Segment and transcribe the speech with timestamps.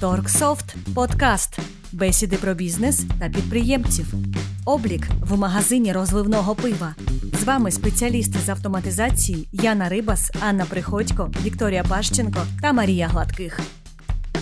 [0.00, 1.58] Торксофт Подкаст.
[1.92, 4.14] Бесіди про бізнес та підприємців.
[4.64, 6.94] Облік в магазині розливного пива.
[7.40, 13.60] З вами спеціалісти з автоматизації Яна Рибас, Анна Приходько, Вікторія Пащенко та Марія Гладких.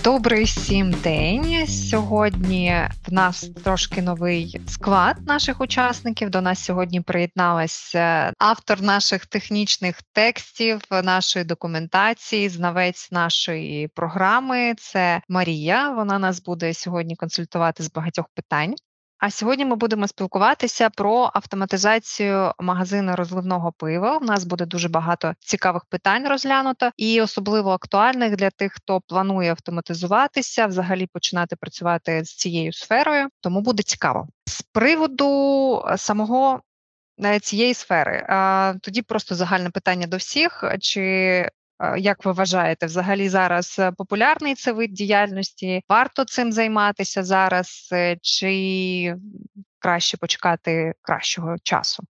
[0.04, 1.66] Добрий всім день.
[1.66, 6.30] Сьогодні в нас трошки новий склад наших учасників.
[6.30, 14.74] До нас сьогодні приєдналася автор наших технічних текстів, нашої документації, знавець нашої програми.
[14.78, 15.90] Це Марія.
[15.90, 18.74] Вона нас буде сьогодні консультувати з багатьох питань.
[19.18, 24.18] А сьогодні ми будемо спілкуватися про автоматизацію магазину розливного пива.
[24.18, 29.50] У нас буде дуже багато цікавих питань розглянуто, і особливо актуальних для тих, хто планує
[29.50, 33.28] автоматизуватися, взагалі починати працювати з цією сферою.
[33.40, 36.60] Тому буде цікаво з приводу е, самого.
[37.24, 38.26] Е, цієї сфери
[38.82, 41.50] тоді просто загальне питання до всіх: чи
[41.98, 45.82] як ви вважаєте, взагалі зараз е, популярний це вид діяльності?
[45.88, 49.14] Варто цим займатися зараз, е, чи
[49.78, 52.02] краще почекати кращого часу?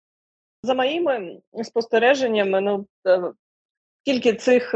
[0.62, 2.86] За моїми спостереженнями, ну
[4.02, 4.70] скільки е, цих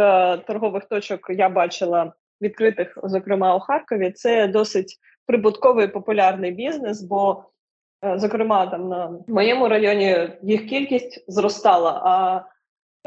[0.46, 7.44] торгових точок я бачила відкритих, зокрема у Харкові, це досить прибутковий популярний бізнес, бо,
[8.16, 12.02] зокрема, там на моєму районі їх кількість зростала.
[12.04, 12.44] а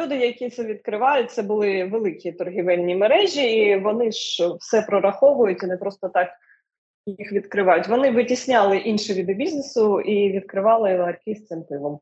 [0.01, 5.65] Люди, які це відкривають, це були великі торгівельні мережі, і вони ж все прораховують і
[5.65, 6.29] не просто так
[7.05, 7.87] їх відкривають.
[7.87, 11.99] Вони витісняли інші види бізнесу і відкривали ларки з цим пивом.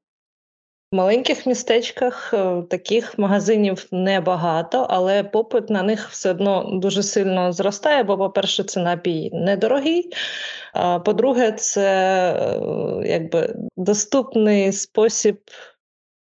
[0.92, 7.52] В маленьких містечках е, таких магазинів небагато, але попит на них все одно дуже сильно
[7.52, 8.04] зростає.
[8.04, 10.12] Бо, по-перше, це напій недорогий.
[10.74, 11.86] А по-друге, це
[12.34, 15.42] е, якби доступний спосіб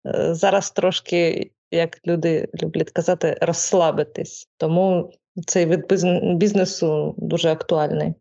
[0.06, 4.50] е, зараз трошки як люди люблять казати, розслабитись.
[4.58, 5.12] Тому
[5.48, 5.86] цей вид
[6.38, 8.14] бізнесу дуже актуальний.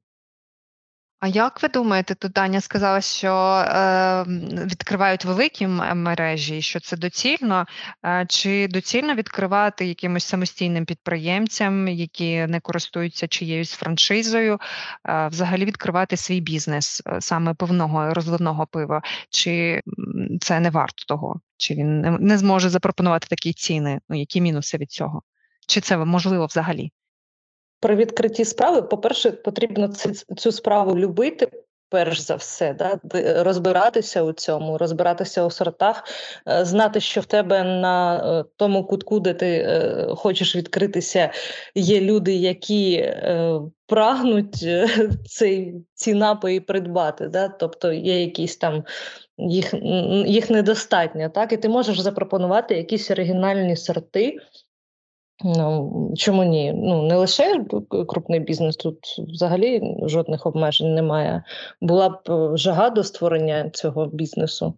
[1.23, 4.25] А як ви думаєте, тут Даня сказала, що е,
[4.67, 7.67] відкривають великі мережі, що це доцільно?
[8.05, 14.59] Е, чи доцільно відкривати якимось самостійним підприємцям, які не користуються чиєюсь франшизою,
[15.09, 19.03] е, взагалі відкривати свій бізнес е, саме пивного розливного пива?
[19.31, 19.81] Чи
[20.41, 21.41] це не варто того?
[21.63, 24.01] Чи він не, не зможе запропонувати такі ціни?
[24.09, 25.23] Ну які мінуси від цього?
[25.67, 26.93] Чи це можливо взагалі?
[27.81, 29.89] При відкритті справи, по-перше, потрібно
[30.37, 31.51] цю справу любити.
[31.89, 33.01] Перш за все, да,
[33.43, 36.05] розбиратися у цьому, розбиратися у сортах,
[36.49, 41.31] е, знати, що в тебе на е, тому кутку, де ти е, хочеш відкритися,
[41.75, 43.15] є люди, які
[43.87, 44.67] прагнуть
[45.27, 47.29] цей, ці напої придбати.
[47.29, 47.49] Да?
[47.49, 48.85] Тобто є якісь там
[49.39, 49.75] їх
[50.27, 54.37] їх недостатньо, так, і ти можеш запропонувати якісь оригінальні сорти.
[55.45, 56.73] Ну, Чому ні?
[56.73, 57.65] Ну, Не лише
[58.09, 61.45] крупний бізнес, тут взагалі жодних обмежень немає.
[61.81, 64.75] Була б е, жага до створення цього бізнесу.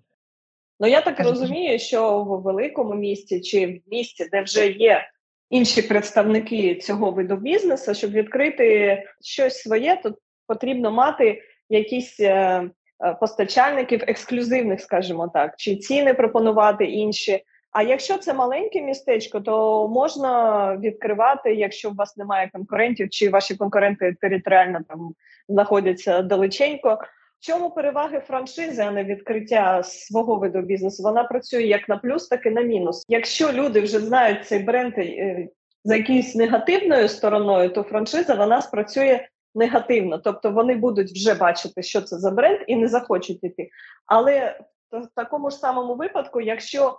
[0.80, 5.02] Ну, я так розумію, що в великому місті чи в місті, де вже є
[5.50, 10.14] інші представники цього виду бізнесу, щоб відкрити щось своє, то
[10.46, 12.70] потрібно мати якісь е
[13.20, 17.44] постачальників ексклюзивних, скажімо так, чи ціни пропонувати інші.
[17.74, 23.56] А якщо це маленьке містечко, то можна відкривати, якщо у вас немає конкурентів, чи ваші
[23.56, 25.14] конкуренти територіально там
[25.48, 26.98] знаходяться далеченько.
[27.40, 31.02] В чому переваги франшизи, а не відкриття свого виду бізнесу?
[31.02, 33.04] Вона працює як на плюс, так і на мінус.
[33.08, 35.48] Якщо люди вже знають цей бренд е,
[35.84, 39.20] за якоюсь негативною стороною, то франшиза вона спрацює
[39.54, 40.18] негативно.
[40.18, 43.70] Тобто вони будуть вже бачити, що це за бренд, і не захочуть іти.
[44.06, 44.60] Але
[44.92, 46.98] в такому ж самому випадку, якщо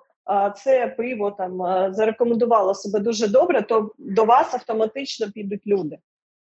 [0.55, 1.57] це пиво там
[1.93, 5.97] зарекомендувало себе дуже добре, то до вас автоматично підуть люди.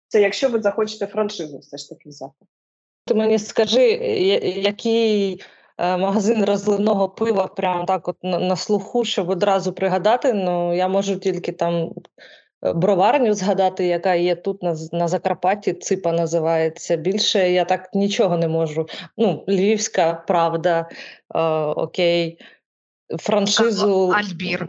[0.09, 2.47] Це якщо ви захочете франшизу, все ж таки взяти.
[3.07, 3.83] Ти мені скажи,
[4.57, 5.43] який
[5.79, 10.33] е, магазин розливного пива прямо так от на слуху, щоб одразу пригадати.
[10.33, 11.93] Ну я можу тільки там
[12.63, 16.97] броварню згадати, яка є тут на на Закарпатті, ципа називається.
[16.97, 18.87] Більше я так нічого не можу.
[19.17, 20.89] Ну, Львівська правда,
[21.35, 21.41] е,
[21.77, 22.39] окей
[23.19, 24.69] франшизу Альбір.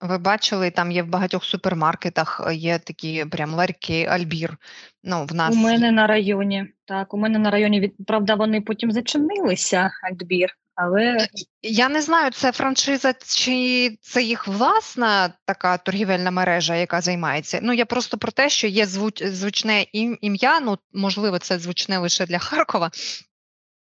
[0.00, 4.56] Ви бачили, там є в багатьох супермаркетах е, є такі прям ларьки Альбір.
[5.04, 5.54] Ну, в нас...
[5.54, 6.66] У мене на районі.
[6.84, 10.56] Так, у мене на районі від правда, вони потім зачинилися, Альбір.
[10.74, 11.26] Але
[11.62, 17.58] я не знаю, це франшиза чи це їх власна така торгівельна мережа, яка займається.
[17.62, 20.60] Ну я просто про те, що є звуч, звучне ім'я.
[20.60, 22.90] Ну можливо, це звучне лише для Харкова,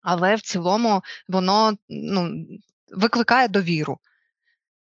[0.02, 2.46] але в цілому воно ну
[2.96, 3.98] викликає довіру.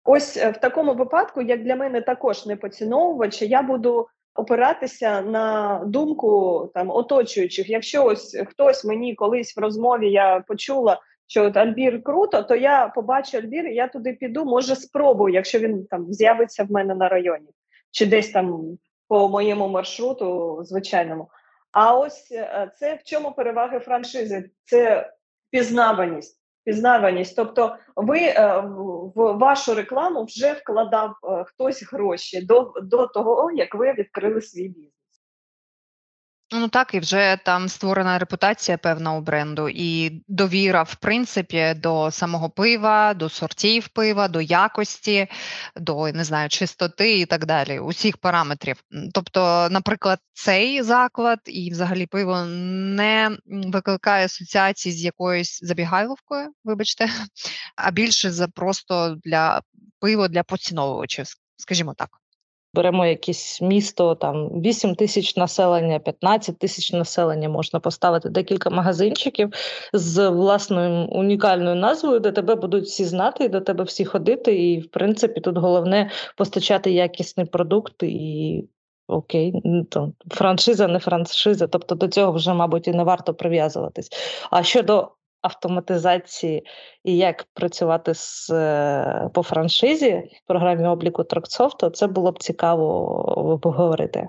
[0.04, 5.80] Ось е, в такому випадку, як для мене також не поціновувач, я буду опиратися на
[5.86, 7.70] думку там оточуючих.
[7.70, 11.00] Якщо ось хтось мені колись в розмові я почула,
[11.30, 15.58] що от Альбір круто, то я побачу Альбір, і я туди піду, може спробую, якщо
[15.58, 17.48] він там з'явиться в мене на районі,
[17.90, 18.78] чи десь там
[19.08, 21.28] по моєму маршруту звичайному.
[21.72, 24.50] А ось е, це в чому переваги франшизи?
[24.64, 25.12] Це
[25.50, 26.40] пізнаваність.
[26.64, 28.60] Пізнаваність, тобто ви е,
[29.14, 34.68] в вашу рекламу вже вкладав е, хтось гроші до до того, як ви відкрили свій
[34.68, 34.99] бізнес.
[36.52, 42.10] Ну так, і вже там створена репутація певна у бренду, і довіра, в принципі, до
[42.10, 45.28] самого пива, до сортів пива, до якості,
[45.76, 48.84] до не знаю, чистоти і так далі, усіх параметрів.
[49.14, 57.08] Тобто, наприклад, цей заклад і взагалі пиво не викликає асоціації з якоюсь забігайловкою, вибачте,
[57.76, 59.62] а більше за просто для
[60.00, 61.26] пиво для поціновувачів,
[61.56, 62.08] скажімо так.
[62.74, 69.50] Беремо якесь місто, там 8 тисяч населення, 15 тисяч населення, можна поставити декілька магазинчиків
[69.92, 74.56] з власною унікальною назвою, де тебе будуть всі знати, і до тебе всі ходити.
[74.56, 78.64] І, в принципі, тут головне постачати якісний продукт і.
[79.12, 79.52] Окей,
[79.90, 84.08] то франшиза, не франшиза, тобто до цього вже, мабуть, і не варто прив'язуватись.
[84.50, 85.08] А щодо
[85.42, 86.66] автоматизації
[87.04, 93.58] і як працювати з е, по франшизі в програмі обліку Траксофту, це було б цікаво
[93.62, 94.28] поговорити.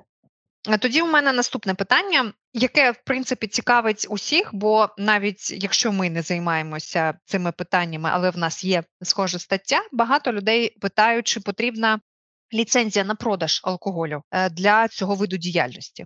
[0.70, 6.10] А тоді у мене наступне питання, яке в принципі цікавить усіх, бо навіть якщо ми
[6.10, 12.00] не займаємося цими питаннями, але в нас є схожа стаття, багато людей питають, чи потрібна
[12.54, 16.06] ліцензія на продаж алкоголю е, для цього виду діяльності.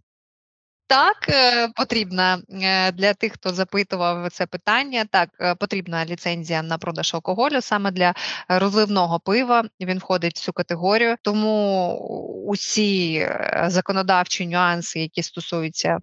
[0.88, 5.06] Так, е, потрібна е, для тих, хто запитував це питання.
[5.06, 8.14] Так, е, потрібна ліцензія на продаж алкоголю саме для
[8.48, 9.64] розливного пива.
[9.82, 11.16] Він входить в цю категорію.
[11.22, 11.94] Тому
[12.48, 13.28] усі
[13.68, 15.98] законодавчі нюанси, які стосуються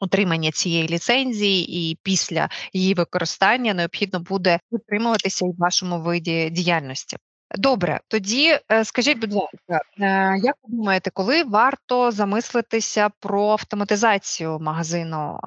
[0.00, 7.16] отримання цієї ліцензії, і після її використання необхідно буде утримуватися і в вашому виді діяльності.
[7.58, 14.58] Добре, тоді е, скажіть, будь ласка, е, як ви думаєте, коли варто замислитися про автоматизацію
[14.60, 15.38] магазину,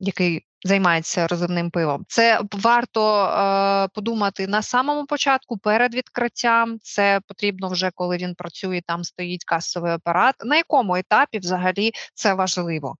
[0.00, 2.04] який займається розливним пивом?
[2.08, 6.78] Це варто е, подумати на самому початку перед відкриттям.
[6.82, 10.34] Це потрібно вже коли він працює, там стоїть касовий апарат.
[10.44, 12.94] На якому етапі взагалі це важливо?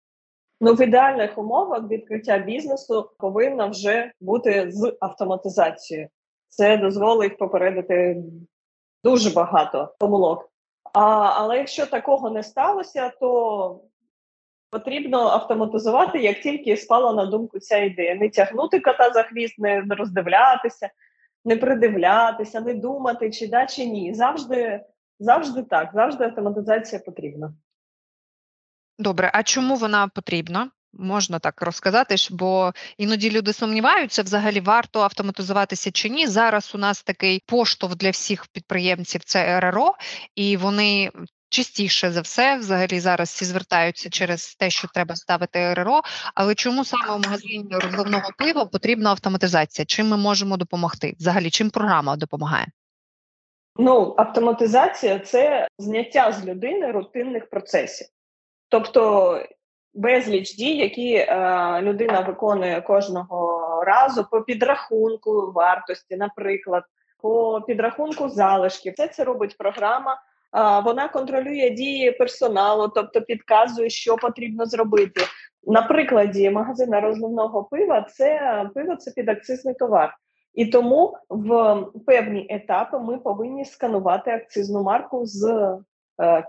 [0.60, 6.08] Ну, в ідеальних умовах відкриття бізнесу повинно вже бути з автоматизацією
[6.50, 8.22] це дозволить попередити
[9.04, 10.52] дуже багато помилок.
[10.92, 11.00] А,
[11.34, 13.80] Але якщо такого не сталося, то
[14.70, 18.14] потрібно автоматизувати, як тільки спала на думку ця ідея.
[18.14, 20.90] Не тягнути кота за хвіст, не роздивлятися,
[21.44, 24.14] не придивлятися, не думати, чи да, чи ні.
[24.14, 24.80] Завжди,
[25.18, 27.54] завжди так, завжди автоматизація потрібна.
[28.98, 30.70] Добре, а чому вона потрібна?
[30.92, 36.26] Можна так розказати, бо іноді люди сумніваються, взагалі варто автоматизуватися чи ні.
[36.26, 39.94] Зараз у нас такий поштовх для всіх підприємців це РРО,
[40.34, 41.10] і вони
[41.48, 46.02] частіше за все, взагалі, зараз всі звертаються через те, що треба ставити РРО.
[46.34, 49.86] Але чому саме у магазині розливного пива потрібна автоматизація?
[49.86, 51.14] Чим ми можемо допомогти?
[51.18, 52.66] Взагалі, чим програма допомагає?
[53.76, 58.06] Ну, автоматизація це зняття з людини рутинних процесів.
[58.68, 59.44] Тобто
[59.94, 61.26] безліч дій, які е,
[61.82, 66.84] людина виконує кожного разу по підрахунку вартості, наприклад,
[67.22, 68.92] по підрахунку залишків.
[68.92, 70.22] Все це робить програма.
[70.84, 75.20] Вона контролює дії персоналу, тобто підказує, що потрібно зробити.
[75.66, 80.14] На прикладі магазина розливного пива це пиво це підакцизний товар.
[80.54, 85.76] І тому в певні етапи ми повинні сканувати акцизну марку з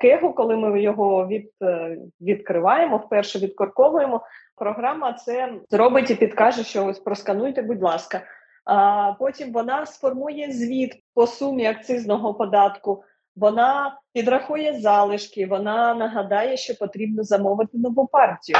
[0.01, 4.21] кегу, коли ми його від, е, відкриваємо, вперше відкорковуємо.
[4.55, 8.21] Програма це зробить і підкаже, що ось проскануйте, будь ласка.
[8.65, 13.03] А потім вона сформує звіт по сумі акцизного податку.
[13.35, 18.57] Вона підрахує залишки, вона нагадає, що потрібно замовити нову партію.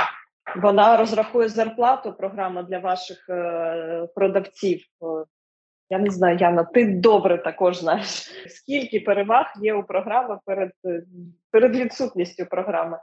[0.56, 2.14] Вона розрахує зарплату.
[2.14, 4.82] Програма для ваших е, продавців.
[5.92, 10.72] Я не знаю, Яна, ти добре також знаєш, скільки переваг є у програми перед,
[11.52, 13.00] перед відсутністю програми.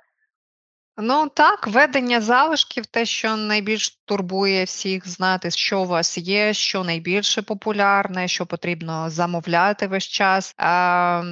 [1.00, 6.85] Ну так, ведення залишків, те, що найбільш турбує всіх знати, що у вас є, що
[6.85, 11.23] найбільше популярне, що потрібно замовляти весь час, а,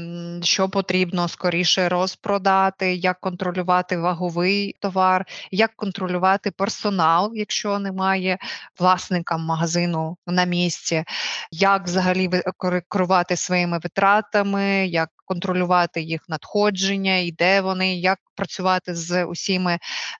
[0.42, 8.38] що потрібно скоріше розпродати, як контролювати ваговий товар, як контролювати персонал, якщо немає
[8.78, 11.04] власника магазину на місці,
[11.50, 12.30] як взагалі
[12.88, 19.78] керувати своїми витратами, як контролювати їх надходження, і де вони, як працювати з усіми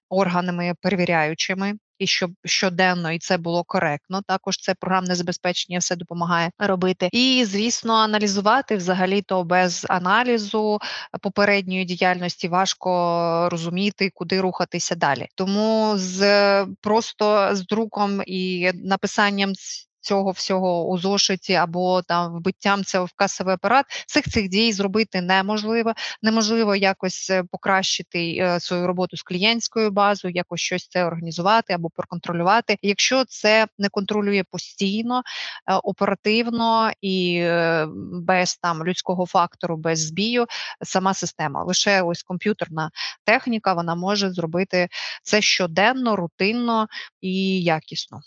[0.09, 1.75] органами перевіряючими.
[1.99, 7.09] І щоб щоденно і це було коректно, також це програмне забезпечення все допомагає робити.
[7.13, 10.79] І звісно, аналізувати взагалі то без аналізу
[11.23, 15.27] попередньої діяльності важко розуміти, куди рухатися далі.
[15.35, 19.53] Тому з просто з друком і написанням
[20.07, 25.21] цього всього у зошиті або там вбиттям цього в касовий апарат, цих цих дій зробити
[25.21, 25.93] неможливо.
[26.23, 31.91] Неможливо якось е, покращити е, свою роботу з клієнтською базою, якось щось це організувати або
[31.91, 32.77] проконтролювати.
[32.83, 35.23] Якщо це не контролює постійно,
[35.67, 37.47] е, оперативно і
[38.13, 40.47] без там людського фактору, без збію,
[40.83, 42.91] сама система, лише ось комп'ютерна
[43.25, 44.89] техніка, вона може зробити
[45.23, 46.89] це щоденно, рутинно
[47.21, 48.21] і якісно.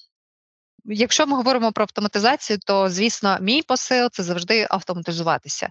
[0.85, 5.69] Якщо ми говоримо про автоматизацію, то звісно, мій посил це завжди автоматизуватися,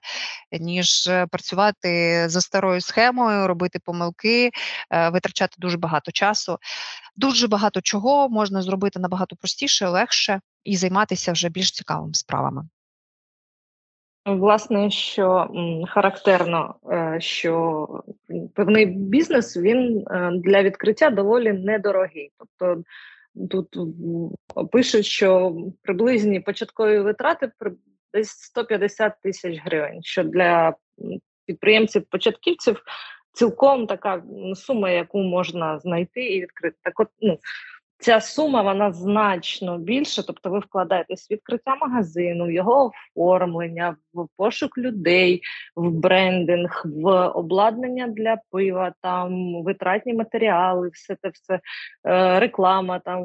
[0.61, 4.51] ніж е, працювати за старою схемою, робити помилки,
[4.91, 6.59] е, витрачати дуже багато часу.
[7.17, 12.63] Дуже багато чого можна зробити набагато простіше, легше і займатися вже більш цікавими справами.
[14.27, 15.51] Власне, що
[15.89, 17.89] характерно, е, що
[18.55, 20.05] певний бізнес він
[20.45, 22.33] для відкриття доволі недорогий.
[22.39, 22.83] Тобто
[23.51, 23.77] Тут
[24.73, 27.53] пишуть, що приблизні початкові витрати
[28.15, 30.75] десь 150 тисяч гривень, що для
[31.47, 32.83] підприємців-початківців
[33.33, 34.23] цілком така
[34.55, 36.77] сума, яку можна знайти і відкрити.
[36.83, 37.39] Так, от ну
[38.01, 44.27] Ця сума вона значно більша, тобто ви вкладаєтесь в відкриття магазину, в його оформлення, в
[44.37, 45.43] пошук людей,
[45.77, 51.61] в брендинг, в обладнання для пива, там витратні матеріали, все це все
[52.07, 53.25] е, реклама, там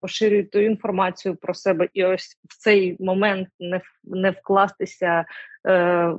[0.00, 1.88] поширюєте інформацію про себе.
[1.92, 5.24] І ось в цей момент не не вкластися.
[5.66, 6.14] Е,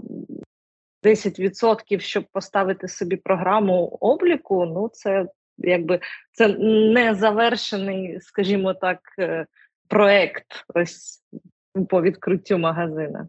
[1.03, 5.25] 10%, щоб поставити собі програму обліку, ну це
[5.57, 5.99] якби
[6.31, 6.47] це
[6.93, 9.45] не завершений, скажімо так, е,
[9.87, 11.23] проект ось
[11.89, 13.27] по відкриттю магазина.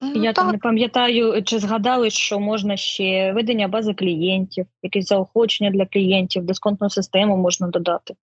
[0.00, 5.70] Ну, Я там не пам'ятаю, чи згадали, що можна ще ведення бази клієнтів, якесь заохочення
[5.70, 8.14] для клієнтів, дисконтну систему можна додати.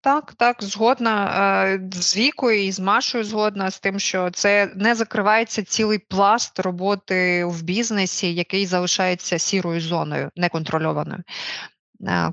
[0.00, 1.26] Так, так, згодна
[1.66, 6.58] е, з вікою і з Машою згодна з тим, що це не закривається цілий пласт
[6.58, 11.22] роботи в бізнесі, який залишається сірою зоною, неконтрольованою.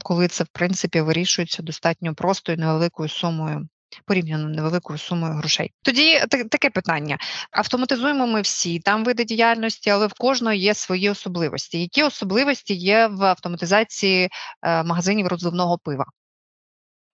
[0.04, 3.68] Коли це в принципі вирішується достатньо простою невеликою сумою.
[4.06, 5.72] Порівняно невеликою сумою грошей.
[5.82, 7.18] Тоді таке питання:
[7.52, 11.82] автоматизуємо ми всі там види діяльності, але в кожного є свої особливості.
[11.82, 14.30] Які особливості є в автоматизації
[14.64, 16.06] е, магазинів розливного пива?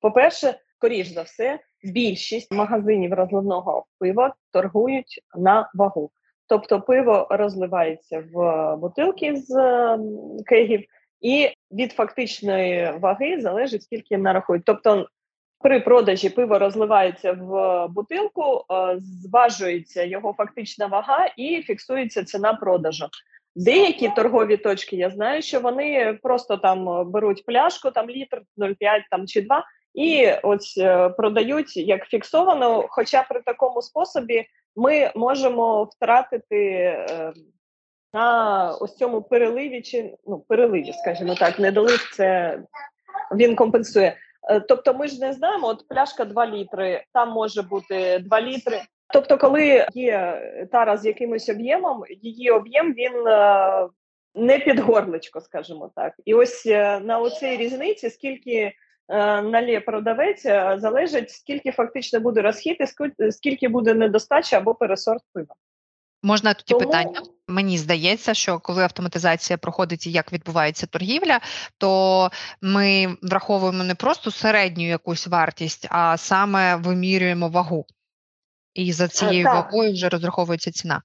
[0.01, 6.11] По-перше, скоріш за все, більшість магазинів розливного пива торгують на вагу.
[6.47, 9.53] Тобто пиво розливається в бутилки з
[10.45, 10.83] кегів,
[11.21, 14.65] і від фактичної ваги залежить, скільки нарахують.
[14.65, 15.07] Тобто
[15.59, 23.05] при продажі пиво розливається в бутилку, е, зважується його фактична вага і фіксується ціна продажу.
[23.55, 28.75] Деякі торгові точки я знаю, що вони просто там беруть пляшку, там літр 0,5
[29.11, 32.85] там чи 2, і ось е, продають як фіксовано.
[32.89, 34.45] Хоча при такому способі
[34.75, 37.33] ми можемо втратити е,
[38.13, 42.59] на ось цьому переливі чи ну переливі, скажімо так, недолив це
[43.35, 44.17] він компенсує.
[44.49, 48.81] Е, тобто, ми ж не знаємо, от пляшка 2 літри, там може бути 2 літри.
[49.13, 53.87] Тобто, коли є тара з якимось об'ємом, її об'єм він е,
[54.35, 56.13] не під горлечко, скажімо так.
[56.25, 58.73] І ось е, на оцій різниці, скільки
[59.43, 60.43] налє продавець,
[60.75, 62.77] залежить, скільки фактично буде розхід,
[63.19, 65.55] і скільки буде недостача або пересорт пива.
[66.23, 66.85] Можна тоді Тому...
[66.85, 67.21] питання?
[67.47, 71.39] Мені здається, що коли автоматизація проходить і як відбувається торгівля,
[71.77, 72.29] то
[72.61, 77.85] ми враховуємо не просто середню якусь вартість, а саме вимірюємо вагу.
[78.73, 79.53] І за цією так.
[79.53, 81.01] вагою вже розраховується ціна.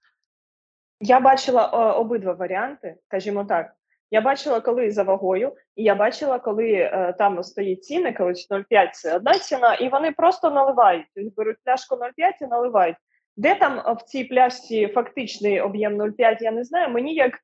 [1.00, 3.72] Я бачила о, обидва варіанти, скажімо так.
[4.10, 8.90] Я бачила, коли за вагою, і я бачила, коли е, там стоїть ціни, коли 0,5
[8.92, 11.06] це одна ціна, і вони просто наливають.
[11.14, 12.08] Тобто беруть пляшку 0,5
[12.40, 12.96] і наливають.
[13.36, 16.88] Де там в цій пляшці фактичний об'єм 0,5, я не знаю.
[16.88, 17.38] Мені як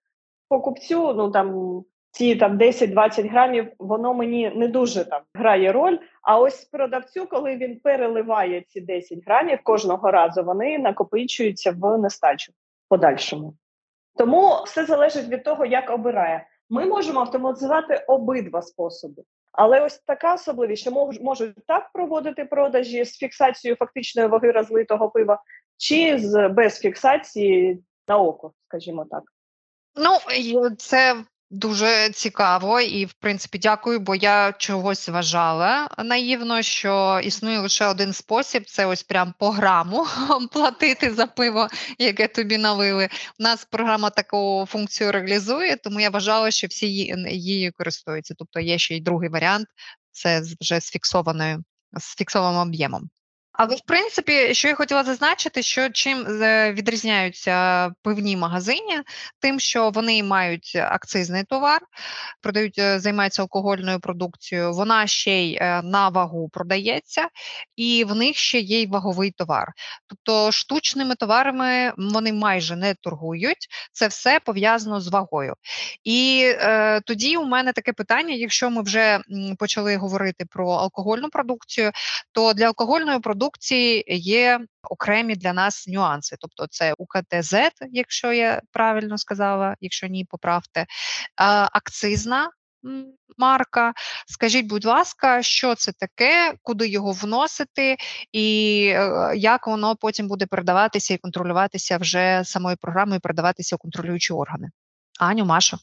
[0.48, 1.80] покупцю, ну там
[2.10, 5.98] ці там 10-20 грамів, воно мені не дуже там грає роль.
[6.22, 12.52] А ось продавцю, коли він переливає ці 10 грамів кожного разу, вони накопичуються в нестачу
[12.88, 13.54] подальшому.
[14.16, 16.46] Тому все залежить від того, як обирає.
[16.70, 19.22] Ми можемо автоматизувати обидва способи.
[19.52, 20.90] Але ось така особливість, що
[21.20, 25.42] можуть так проводити продажі з фіксацією фактичної ваги розлитого пива,
[25.78, 29.22] чи з без фіксації на око, скажімо так.
[29.96, 37.58] Ну це Дуже цікаво і, в принципі, дякую, бо я чогось вважала наївно, що існує
[37.58, 40.06] лише один спосіб: це ось прям по граму
[40.52, 41.68] платити за пиво,
[41.98, 43.08] яке тобі налили.
[43.40, 46.86] У нас програма таку функцію реалізує, тому я вважала, що всі
[47.26, 48.34] її користуються.
[48.38, 49.66] Тобто є ще й другий варіант,
[50.10, 53.10] це вже з фіксованою з фіксованим об'ємом.
[53.58, 59.00] Але в принципі, що я хотіла зазначити, що чим е, відрізняються пивні магазині,
[59.40, 61.80] тим, що вони мають акцизний товар,
[62.40, 67.28] продають, е, займаються алкогольною продукцією, вона ще й е, на вагу продається,
[67.76, 69.72] і в них ще є й ваговий товар.
[70.06, 75.54] Тобто штучними товарами вони майже не торгують, це все пов'язано з вагою.
[76.04, 79.20] І е, тоді у мене таке питання: якщо ми вже
[79.58, 81.90] почали говорити про алкогольну продукцію,
[82.32, 86.36] то для алкогольної продукції продукції є окремі для нас нюанси.
[86.40, 87.54] Тобто, це УКТЗ,
[87.90, 90.86] якщо я правильно сказала, якщо ні, поправте,
[91.72, 92.50] акцизна.
[93.38, 93.92] Марка,
[94.26, 97.96] скажіть, будь ласка, що це таке, куди його вносити,
[98.32, 104.32] і е, як воно потім буде передаватися і контролюватися вже самою програмою, передаватися у контролюючі
[104.32, 104.68] органи?
[105.20, 105.78] Аню, Маша.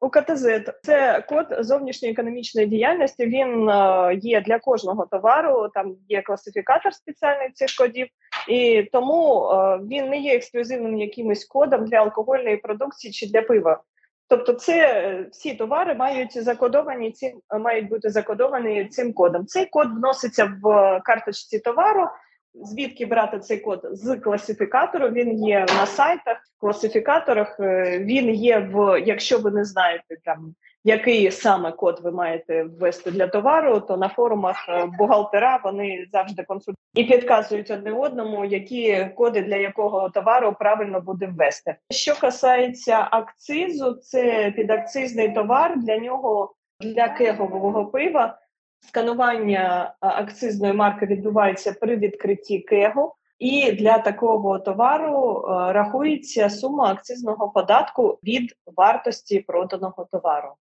[0.00, 0.46] УКТЗ–
[0.82, 3.26] це код зовнішньої економічної діяльності.
[3.26, 5.68] Він е, є для кожного товару.
[5.74, 8.08] Там є класифікатор спеціальний цих кодів,
[8.48, 13.82] і тому е, він не є ексклюзивним якимось кодом для алкогольної продукції чи для пива.
[14.28, 19.46] Тобто, це е, всі товари мають закодовані цим мають бути закодовані цим кодом.
[19.46, 22.08] Цей код вноситься в карточці товару.
[22.54, 25.08] Звідки брати цей код з класифікатору?
[25.08, 27.60] Він є на сайтах, класифікаторах.
[27.60, 33.10] Е, він є в, якщо ви не знаєте там який саме код ви маєте ввести
[33.10, 39.08] для товару, то на форумах е, бухгалтера вони завжди консультують і підказують одне одному, які
[39.16, 41.76] коди для якого товару правильно буде ввести.
[41.90, 48.38] Що касається акцизу, це підакцизний товар для нього для кегового пива.
[48.80, 58.18] Сканування акцизної марки відбувається при відкритті кегу, і для такого товару рахується сума акцизного податку
[58.24, 60.54] від вартості проданого товару.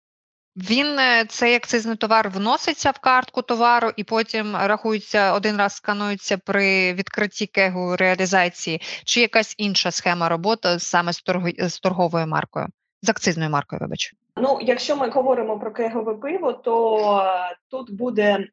[0.57, 6.37] Він е, цей акцизний товар вноситься в картку товару і потім рахується один раз сканується
[6.37, 11.11] при відкритті кегу реалізації, чи якась інша схема роботи саме
[11.57, 12.67] з торговою маркою,
[13.01, 14.13] з акцизною маркою, вибач.
[14.37, 18.47] Ну, якщо ми говоримо про кегове пиво, то е, тут буде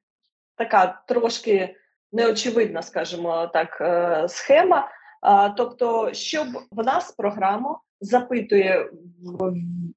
[0.57, 1.77] така трошки
[2.13, 4.89] неочевидна, скажімо так, е, схема.
[5.57, 8.91] Тобто, щоб в нас програма запитує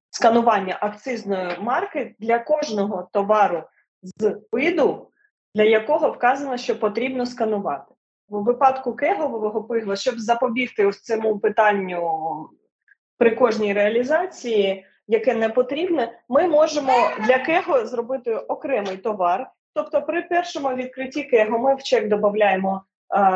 [0.10, 3.64] сканування акцизної марки для кожного товару
[4.04, 5.12] з виду,
[5.56, 7.94] для якого вказано, що потрібно сканувати.
[8.30, 12.50] У випадку кегового пива, щоб запобігти ось цьому питанню
[13.18, 16.94] при кожній реалізації, яке не потрібне, ми можемо
[17.26, 19.50] для кего зробити окремий товар.
[19.74, 22.82] Тобто, при першому відкритті кего ми в чек додаємо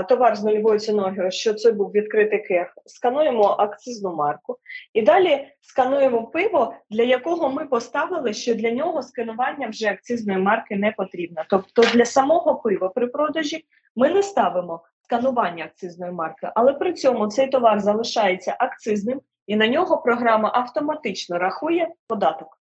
[0.09, 4.57] товар з нульовою ціною, що це був відкритий кег, скануємо акцизну марку
[4.93, 10.75] і далі скануємо пиво, для якого ми поставили, що для нього сканування вже акцизної марки
[10.75, 11.41] не потрібно.
[11.49, 13.65] Тобто для самого пива при продажі
[13.95, 19.67] ми не ставимо сканування акцизної марки, але при цьому цей товар залишається акцизним і на
[19.67, 22.61] нього програма автоматично рахує податок.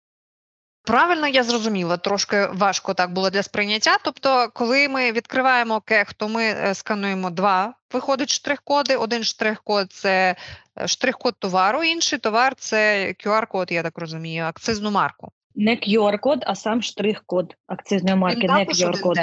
[0.86, 3.98] Правильно, я зрозуміла, трошки важко так було для сприйняття.
[4.04, 8.96] Тобто, коли ми відкриваємо кех, то ми е, скануємо два, виходить штрих-коди.
[8.96, 10.36] Один штрих-код це
[10.80, 15.32] е, штрих-код товару, інший товар це QR-код, я так розумію, акцизну марку.
[15.56, 19.18] Не QR-код, а сам штрих-код акцизної марки, Він не QR-код.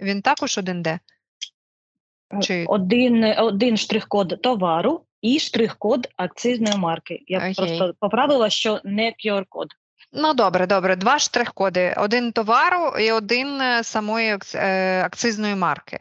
[0.00, 0.98] Він також один де?
[2.34, 2.64] Е, Чи...
[2.68, 7.22] Один один штрих-код товару і штрих-код акцизної марки.
[7.26, 7.54] Я Окей.
[7.54, 9.68] просто поправила, що не QR-код.
[10.12, 10.96] Ну добре, добре.
[10.96, 16.00] Два штрих-коди: один товару і один е, самої е, акцизної марки.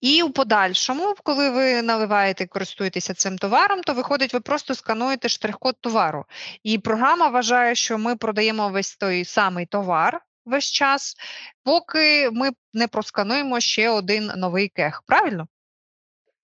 [0.00, 5.28] І у подальшому, коли ви наливаєте і користуєтеся цим товаром, то виходить, ви просто скануєте
[5.28, 6.24] штрих-код товару.
[6.62, 11.16] І програма вважає, що ми продаємо весь той самий товар весь час,
[11.64, 15.02] поки ми не проскануємо ще один новий кех.
[15.06, 15.48] Правильно?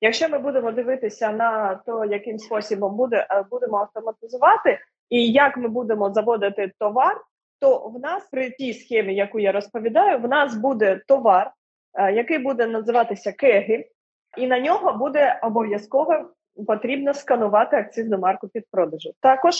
[0.01, 4.79] Якщо ми будемо дивитися на то, яким способом буде, е, будемо автоматизувати.
[5.11, 7.21] І як ми будемо заводити товар,
[7.61, 11.51] то в нас при тій схемі, яку я розповідаю, в нас буде товар,
[11.95, 13.89] е, який буде називатися кеги,
[14.37, 16.31] і на нього буде обов'язково
[16.67, 19.11] потрібно сканувати акцизну марку під продажу.
[19.21, 19.55] Також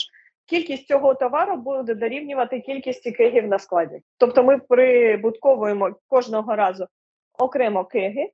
[0.47, 4.01] кількість цього товару буде дорівнювати кількості кегів на складі.
[4.19, 6.87] Тобто ми прибутковуємо кожного разу
[7.39, 8.31] окремо кеги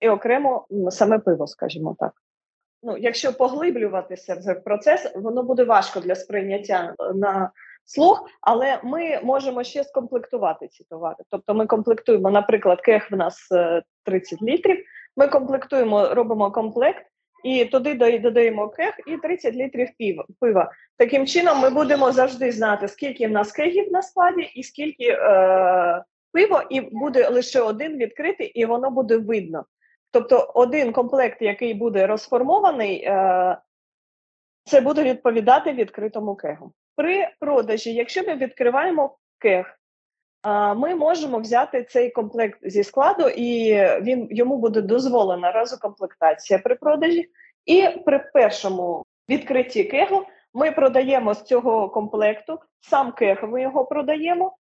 [0.00, 2.12] і окремо саме пиво, скажімо так.
[2.82, 7.50] ну, якщо поглиблюватися в процес, воно буде важко для сприйняття на
[7.84, 11.24] слух, але ми можемо ще скомплектувати ці товари.
[11.30, 13.48] Тобто ми комплектуємо, наприклад, кех в нас
[14.04, 14.84] 30 літрів.
[15.16, 17.06] Ми комплектуємо, робимо комплект.
[17.44, 19.88] І туди додаємо кех і 30 літрів
[20.40, 20.72] пива.
[20.96, 26.04] Таким чином, ми будемо завжди знати, скільки в нас кегів на складі, і скільки е,
[26.32, 29.64] пиво, і буде лише один відкритий, і воно буде видно.
[30.10, 33.58] Тобто, один комплект, який буде розформований, е,
[34.64, 36.72] це буде відповідати відкритому кегу.
[36.96, 39.76] При продажі, якщо ми відкриваємо кег,
[40.76, 47.30] ми можемо взяти цей комплект зі складу, і він йому буде дозволена разокомплектація при продажі.
[47.66, 50.22] І при першому відкритті кегу
[50.54, 54.56] ми продаємо з цього комплекту сам кег, ми його продаємо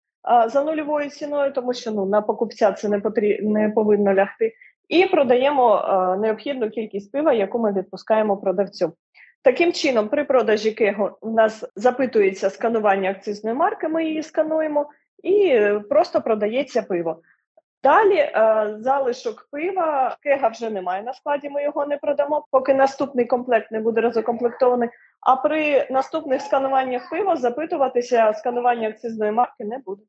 [0.47, 4.53] за нульовою ціною, тому що ну на покупця це не потріб, не повинно лягти.
[4.89, 8.93] І продаємо а, необхідну кількість пива, яку ми відпускаємо продавцю.
[9.41, 14.89] Таким чином, при продажі кегу у нас запитується сканування акцизної марки, ми її скануємо,
[15.23, 17.21] і просто продається пиво.
[17.83, 23.25] Далі е, залишок пива, кега вже немає на складі, ми його не продамо, поки наступний
[23.25, 24.89] комплект не буде розукомплектований.
[25.21, 30.01] А при наступних скануваннях пива запитуватися сканування акцизної марки не буде.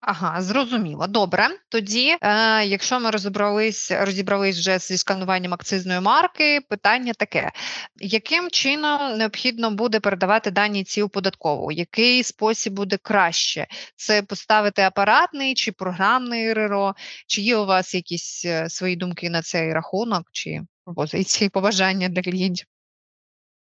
[0.00, 1.06] Ага, зрозуміло.
[1.06, 1.48] Добре.
[1.68, 7.50] Тоді, е, якщо ми розібрались, розібрались вже зі скануванням акцизної марки, питання таке:
[7.96, 11.72] яким чином необхідно буде передавати дані ці у податкову?
[11.72, 13.66] Який спосіб буде краще?
[13.96, 16.94] Це поставити апаратний чи програмний РРО?
[17.26, 22.22] Чи є у вас якісь е, свої думки на цей рахунок, чи пропозиції побажання для
[22.22, 22.66] клієнтів?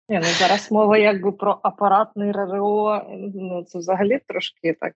[0.09, 4.95] Ні, ну Зараз мова якби про апаратний РРО, ну це взагалі трошки так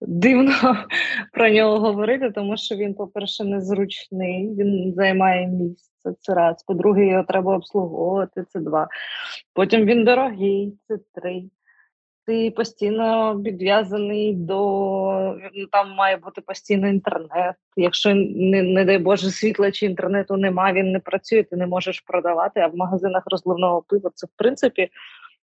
[0.00, 0.52] дивно
[1.32, 6.14] про нього говорити, тому що він, по-перше, незручний, він займає місце.
[6.20, 6.62] Це раз.
[6.62, 8.44] По-друге, його треба обслуговувати.
[8.48, 8.88] Це два.
[9.54, 11.44] Потім він дорогий, це три.
[12.26, 15.36] Ти постійно підв'язаний до
[15.72, 17.54] там має бути постійно інтернет.
[17.76, 22.00] Якщо не, не дай Боже світла чи інтернету немає, він не працює, ти не можеш
[22.00, 22.60] продавати.
[22.60, 24.88] А в магазинах розливного пива це в принципі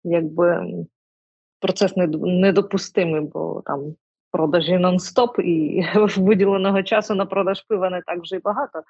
[0.04, 0.66] якби
[1.60, 3.94] процес недопустимий, бо там
[4.30, 5.84] продажі нон-стоп, і
[6.20, 8.82] виділеного часу на продаж пива не так вже й багато.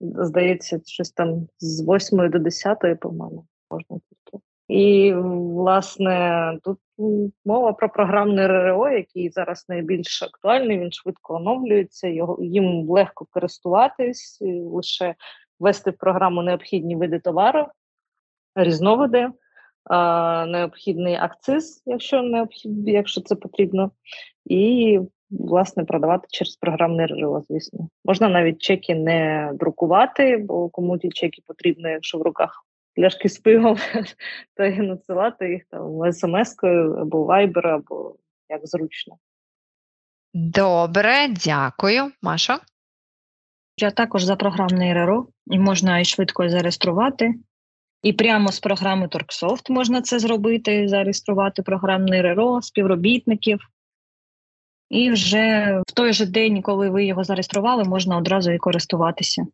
[0.00, 4.44] Здається, щось там з 8 до 10, по-моєму, можна тільки.
[4.68, 6.78] І, власне, тут
[7.44, 14.38] мова про програмне РРО, який зараз найбільш актуальний, він швидко оновлюється, його їм легко користуватись,
[14.72, 15.14] лише
[15.60, 17.66] ввести в програму необхідні види товару,
[18.54, 19.28] різновиди
[20.46, 23.90] необхідний акциз, якщо необхід, якщо це потрібно,
[24.44, 27.88] і власне продавати через програмне РРО, звісно.
[28.04, 33.38] Можна навіть чеки не друкувати, бо кому ті чеки потрібні, якщо в руках пляшки з
[33.38, 33.76] пивом,
[34.56, 38.16] то і надсилати їх там смс-кою або вайбер, або
[38.48, 39.16] як зручно.
[40.34, 42.58] Добре, дякую, Маша.
[43.76, 47.34] Я також за програмне РРО, і можна і швидко зареєструвати.
[48.02, 53.60] І прямо з програми Торксофт можна це зробити, зареєструвати програмне РРО, співробітників.
[54.90, 59.46] І вже в той же день, коли ви його зареєстрували, можна одразу і користуватися.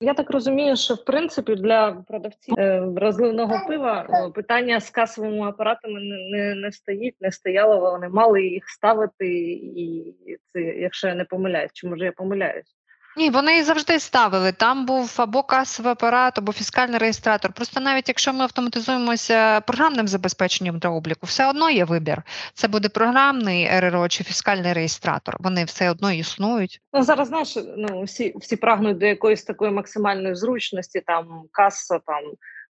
[0.00, 6.00] Я так розумію, що в принципі для продавців е, розливного пива питання з касовими апаратами
[6.30, 10.14] не не, стоїть, не стояло, вони мали їх ставити, і
[10.46, 12.76] це, якщо я не помиляюсь, чи може я помиляюсь?
[13.16, 14.52] Ні, вони завжди ставили.
[14.52, 17.52] Там був або касовий апарат, або фіскальний реєстратор.
[17.52, 22.22] Просто навіть якщо ми автоматизуємося програмним забезпеченням для обліку, все одно є вибір.
[22.54, 25.36] Це буде програмний РРО чи фіскальний реєстратор.
[25.40, 26.80] Вони все одно існують.
[26.92, 32.22] Ну зараз знаєш, ну всі всі прагнуть до якоїсь такої максимальної зручності, там каса там.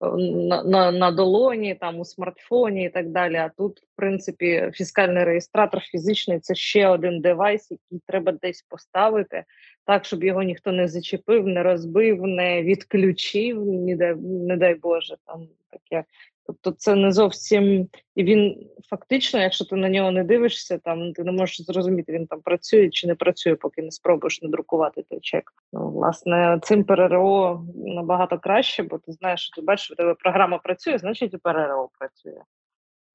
[0.02, 3.36] На, на на, долоні, там у смартфоні і так далі.
[3.36, 9.44] А тут, в принципі, фіскальний реєстратор фізичний це ще один девайс, який треба десь поставити,
[9.86, 15.48] так, щоб його ніхто не зачепив, не розбив, не відключив, не не дай Боже, там
[15.70, 16.04] таке.
[16.50, 21.24] Тобто це не зовсім і він фактично, якщо ти на нього не дивишся, там ти
[21.24, 25.20] не можеш зрозуміти, він там працює чи не працює, поки не спробуєш не друкувати той
[25.20, 25.54] чек.
[25.74, 30.58] Ну, власне, цим ПРРО набагато краще, бо ти знаєш, що ти бачиш, у тебе програма
[30.58, 32.42] працює, значить і ПРРО працює.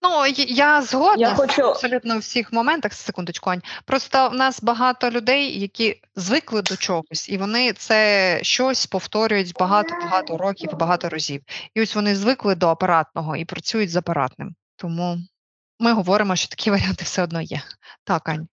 [0.04, 1.62] Ну я згодна я хочу...
[1.62, 2.92] абсолютно у всіх моментах.
[2.92, 3.62] Секундочку, Ань.
[3.84, 10.36] Просто в нас багато людей, які звикли до чогось, і вони це щось повторюють багато-багато
[10.36, 11.42] років, багато разів.
[11.74, 14.54] І ось вони звикли до апаратного і працюють з апаратним.
[14.76, 15.18] Тому
[15.78, 17.62] ми говоримо, що такі варіанти все одно є.
[18.04, 18.48] Так, Ань.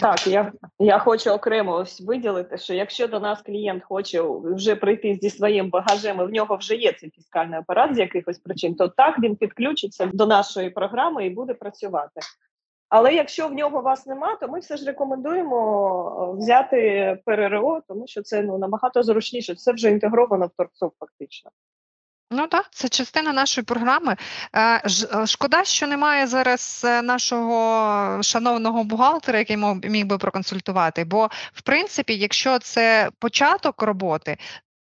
[0.00, 5.18] Так, я я хочу окремо ось виділити, що якщо до нас клієнт хоче вже прийти
[5.22, 8.88] зі своїм багажем, і в нього вже є цей фіскальний апарат з якихось причин, то
[8.88, 12.20] так він підключиться до нашої програми і буде працювати.
[12.88, 18.22] Але якщо в нього вас нема, то ми все ж рекомендуємо взяти ПРРО, тому що
[18.22, 19.54] це ну набагато зручніше.
[19.54, 21.50] Це вже інтегровано в торцов, фактично.
[22.30, 24.16] Ну так, це частина нашої програми.
[24.52, 24.82] Е,
[25.22, 31.04] е, шкода, що немає зараз е, нашого шановного бухгалтера, який міг би проконсультувати.
[31.04, 34.36] Бо, в принципі, якщо це початок роботи.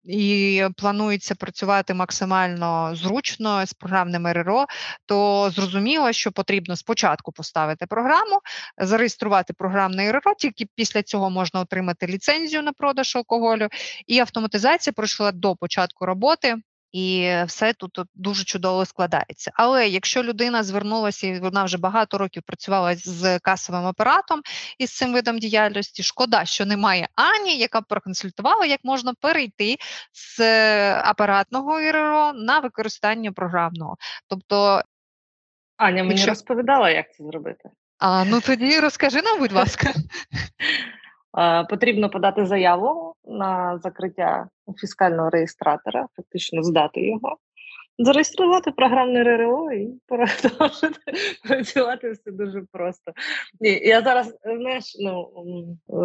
[0.04, 4.66] І планується працювати максимально зручно з програмним РРО,
[5.07, 8.40] то зрозуміло, що потрібно спочатку поставити програму,
[8.78, 13.68] зареєструвати програмне РРО, тільки після цього можна отримати ліцензію на продаж алкоголю,
[14.07, 16.57] і автоматизація пройшла до початку роботи
[16.94, 19.50] і все тут дуже чудово складається.
[19.54, 24.42] Але якщо людина звернулася і вона вже багато років працювала з касовим апаратом
[24.78, 29.76] і з цим видом діяльності, шкода, що немає Ані, яка б проконсультувала, як можна перейти
[30.12, 30.40] з
[30.94, 33.96] апаратного ІРРО на використання програмного.
[34.28, 34.83] Тобто
[35.76, 36.28] Аня мені якщо...
[36.30, 37.70] розповідала, як це зробити.
[37.98, 39.92] А ну тоді розкажи нам, будь ласка.
[41.70, 47.36] Потрібно подати заяву на закриття фіскального реєстратора, фактично здати його,
[47.98, 51.00] зареєструвати програмне РРО і продовжити
[51.48, 53.12] працювати все дуже просто.
[53.60, 55.28] Ні, Я зараз знаєш, ну,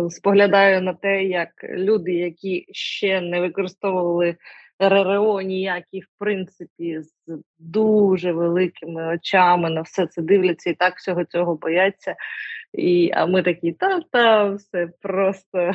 [0.10, 4.36] споглядаю на те, як люди, які ще не використовували
[4.80, 7.14] РРО ніякі, в принципі, з
[7.60, 12.16] дуже великими очами на все це дивляться і так всього цього бояться.
[12.74, 15.72] І, А ми такі, та та все просто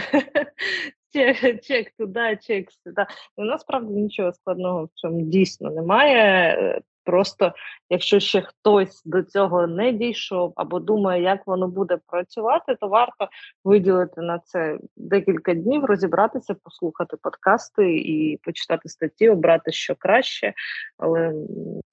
[1.12, 3.06] чек, чек туди, чек сюди.
[3.36, 6.80] Ну, насправді нічого складного в цьому дійсно немає.
[7.04, 7.52] Просто
[7.90, 13.28] якщо ще хтось до цього не дійшов або думає, як воно буде працювати, то варто
[13.64, 20.52] виділити на це декілька днів, розібратися, послухати подкасти і почитати статті, обрати що краще,
[20.98, 21.32] але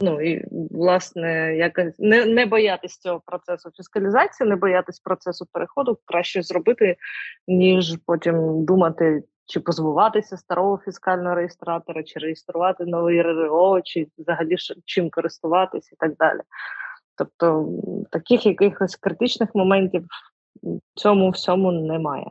[0.02, 6.42] ну і власне якось не не боятись цього процесу фіскалізації, не боятись процесу переходу, краще
[6.42, 6.96] зробити,
[7.48, 15.10] ніж потім думати чи позбуватися старого фіскального реєстратора, чи реєструвати новий РРО, чи взагалі чим
[15.10, 16.40] користуватися і так далі.
[17.16, 17.70] Тобто
[18.12, 20.06] таких якихось критичних моментів
[20.64, 22.28] в цьому всьому немає.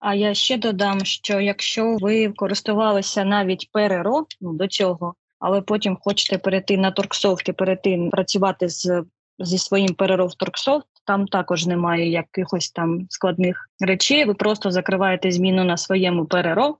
[0.00, 5.98] А я ще додам, що якщо ви користувалися навіть ПРРО ну, до цього, але потім
[6.00, 9.04] хочете перейти на Торксофт і перейти працювати з
[9.38, 14.24] зі своїм ПРРО в Торксофт, там також немає якихось там складних речей.
[14.24, 16.78] Ви просто закриваєте зміну на своєму ПРРО,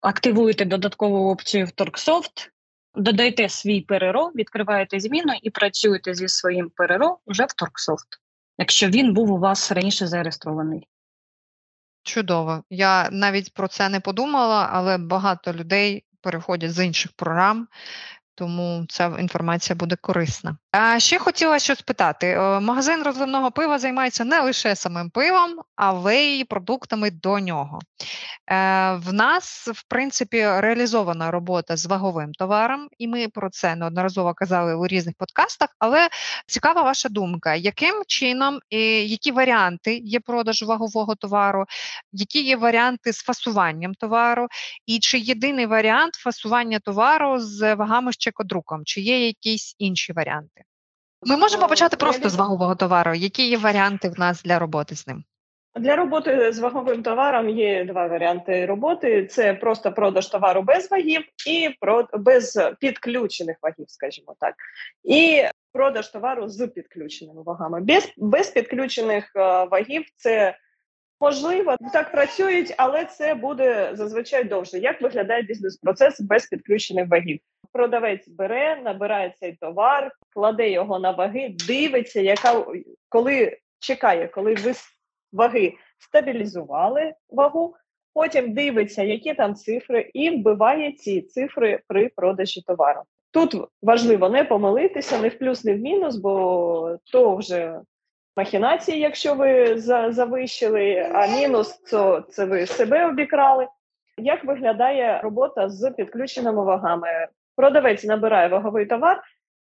[0.00, 2.52] активуєте додаткову опцію в Торксофт,
[2.94, 8.06] додаєте свій ПРРО, відкриваєте зміну і працюєте зі своїм ПРРО вже в Торксофт,
[8.58, 10.88] якщо він був у вас раніше зареєстрований.
[12.02, 12.64] Чудово.
[12.70, 17.68] Я навіть про це не подумала, але багато людей переходять з інших програм
[18.34, 20.56] тому ця інформація буде корисна.
[20.72, 26.16] А ще хотіла щось спитати: е, магазин розливного пива займається не лише самим пивом, але
[26.16, 27.78] й продуктами до нього.
[28.50, 34.34] Е, в нас, в принципі, реалізована робота з ваговим товаром, і ми про це неодноразово
[34.34, 35.68] казали у різних подкастах.
[35.78, 36.08] Але
[36.46, 41.64] цікава ваша думка, яким чином і які варіанти є продажу вагового товару,
[42.12, 44.46] які є варіанти з фасуванням товару,
[44.86, 50.62] і чи єдиний варіант фасування товару з вагами з чекодруком, чи є якісь інші варіанти?
[51.22, 53.14] Ми можемо почати просто з вагового товару.
[53.14, 55.24] Які є варіанти в нас для роботи з ним?
[55.74, 61.22] Для роботи з ваговим товаром є два варіанти роботи: це просто продаж товару без вагів
[61.46, 61.70] і
[62.18, 64.54] без підключених вагів, скажімо так,
[65.04, 65.42] і
[65.72, 67.80] продаж товару з підключеними вагами.
[67.80, 70.56] Без без підключених е, вагів це
[71.20, 74.78] можливо так працюють, але це буде зазвичай довше.
[74.78, 77.40] Як виглядає бізнес-процес без підключених вагів?
[77.72, 82.64] Продавець бере, набирає цей товар, кладе його на ваги, дивиться, яка
[83.08, 84.72] коли чекає, коли ви
[85.32, 87.74] ваги стабілізували вагу,
[88.14, 93.02] потім дивиться, які там цифри, і вбиває ці цифри при продажі товару.
[93.30, 97.80] Тут важливо не помилитися, не в плюс, не в мінус, бо то вже
[98.36, 99.78] махінації, якщо ви
[100.12, 103.66] завищили, а мінус то це ви себе обікрали.
[104.18, 107.28] Як виглядає робота з підключеними вагами?
[107.56, 109.22] Продавець набирає ваговий товар,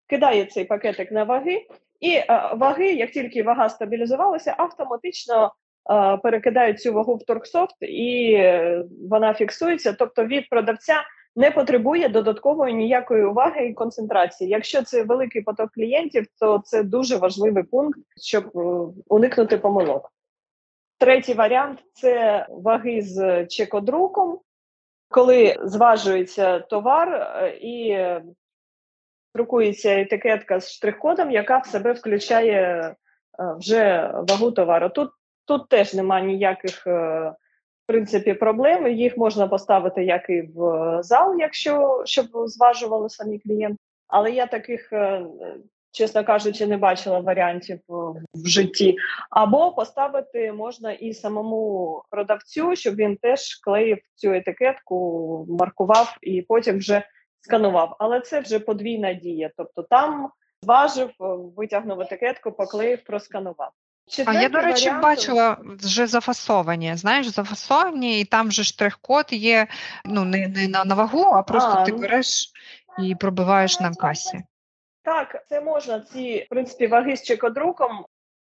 [0.07, 1.65] кидає цей пакетик на ваги,
[1.99, 5.53] і е, ваги, як тільки вага стабілізувалася, автоматично
[5.91, 9.93] е, перекидають цю вагу в торксофт і е, вона фіксується.
[9.93, 10.95] Тобто від продавця
[11.35, 14.49] не потребує додаткової ніякої уваги і концентрації.
[14.49, 18.51] Якщо це великий поток клієнтів, то це дуже важливий пункт, щоб
[19.07, 20.13] уникнути помилок.
[20.97, 24.39] Третій варіант це ваги з чекодруком,
[25.13, 27.97] коли зважується товар е, і
[29.35, 32.95] друкується етикетка з штрих-кодом, яка в себе включає е,
[33.59, 34.89] вже вагу товару.
[34.89, 35.09] Тут
[35.45, 38.87] тут теж немає ніяких в принципі проблем.
[38.87, 43.77] Їх можна поставити як і в зал, якщо щоб зважували самі клієнти.
[44.07, 44.93] Але я таких
[45.93, 47.93] чесно кажучи, не бачила варіантів е,
[48.33, 48.95] в житті.
[49.29, 56.77] Або поставити можна і самому продавцю, щоб він теж клеїв цю етикетку, маркував і потім
[56.77, 57.03] вже
[57.41, 57.95] сканував.
[57.99, 59.51] Але це вже подвійна дія.
[59.57, 60.29] Тобто там
[60.63, 61.25] зважив, е,
[61.57, 63.71] витягнув етикетку, поклеїв, просканував.
[64.07, 65.03] Четвертий а я, до речі, варіант...
[65.03, 66.95] бачила вже зафасовані.
[66.95, 69.67] Знаєш, зафасовані, і там же штрих-код є
[70.05, 71.97] ну не не на, на вагу, а просто а, ти ну.
[71.97, 72.51] береш
[72.99, 74.43] і пробиваєш на касі.
[75.03, 78.05] Так, це можна ці в принципі ваги з чекодруком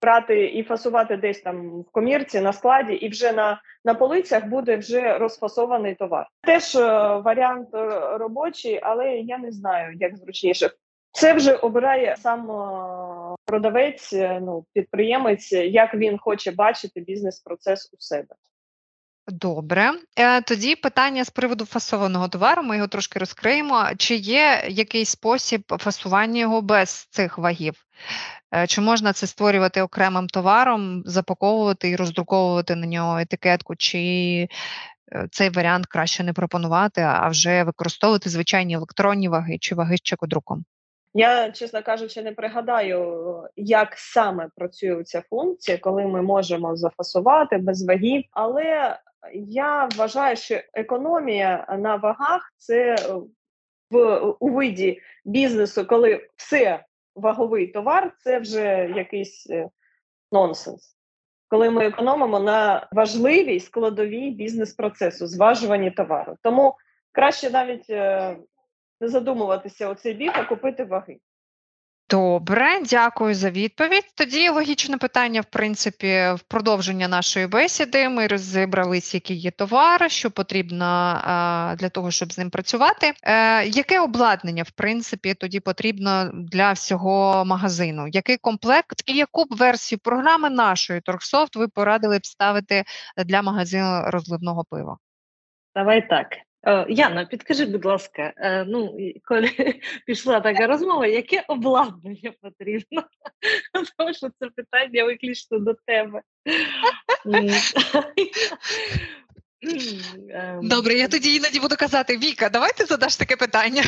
[0.02, 4.78] брати і фасувати десь там в комірці на складі, і вже на на полицях буде
[4.78, 6.28] вже розфасований товар.
[6.42, 6.80] Теж е,
[7.26, 10.70] варіант е, робочий, але я не знаю, як зручніше.
[11.12, 18.36] Це вже обирає сам е, продавець, ну підприємець, як він хоче бачити бізнес-процес у себе.
[19.32, 22.64] Добре, е, тоді питання з приводу фасованого товару.
[22.64, 23.90] Ми його трошки розкриємо.
[23.98, 27.74] Чи є якийсь спосіб фасування його без цих вагів?
[28.56, 34.00] Е, чи можна це створювати окремим товаром, запаковувати і роздруковувати на нього етикетку, чи
[35.12, 40.02] е, цей варіант краще не пропонувати, а вже використовувати звичайні електронні ваги чи ваги з
[40.02, 40.66] чекодруком?
[41.14, 47.88] Я, чесно кажучи, не пригадаю, як саме працює ця функція, коли ми можемо зафасувати без
[47.88, 49.00] вагів, але
[49.34, 52.96] я вважаю, що економія на вагах це
[53.92, 59.70] в у виді бізнесу, коли все ваговий товар, це вже якийсь е,
[60.32, 60.96] нонсенс.
[61.48, 66.36] Коли ми економимо на важливій складовій бізнес-процесу, зважуванні товару.
[66.44, 66.76] Тому
[67.12, 68.38] краще навіть е,
[69.02, 71.20] не задумуватися у цей бік, а купити ваги.
[72.10, 74.04] Добре, дякую за відповідь.
[74.16, 78.10] Тоді логічне питання, в принципі, в продовження нашої бесіди.
[78.10, 83.14] Ми розібрались, які є товари, що потрібно а, для того, щоб з ним працювати.
[83.24, 88.08] Е, Яке обладнання, в принципі, тоді потрібно для всього магазину?
[88.08, 92.84] Який комплект і яку б версію програми нашої Торксофт ви порадили б ставити
[93.26, 94.98] для магазину розливного пива?
[95.76, 96.28] Давай так.
[96.68, 99.50] Е, Яна, підкажи, будь ласка, е, ну коли
[100.06, 103.04] пішла така розмова, яке обладнання потрібно?
[103.98, 106.22] Тому що це питання виключно до тебе.
[110.30, 113.84] Ем, Добре, я тоді іноді буду казати Віка, давай ти задаш таке питання.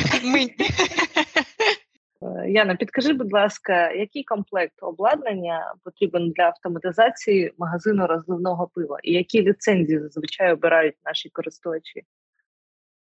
[2.22, 9.12] Е, Яна, підкажи, будь ласка, який комплект обладнання потрібен для автоматизації магазину розливного пива і
[9.12, 12.02] які ліцензії зазвичай обирають наші користувачі?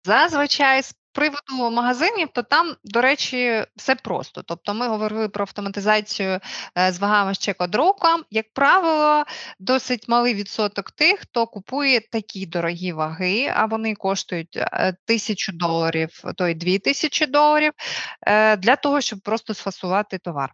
[0.09, 4.43] Зазвичай з приводу магазинів, то там, до речі, все просто.
[4.43, 6.39] Тобто ми говорили про автоматизацію
[6.77, 8.23] е, з вагами з чекодруком.
[8.31, 9.23] Як правило,
[9.59, 16.23] досить малий відсоток тих, хто купує такі дорогі ваги, а вони коштують е, тисячу доларів,
[16.35, 17.71] то й дві тисячі доларів,
[18.27, 20.53] е, для того, щоб просто сфасувати товар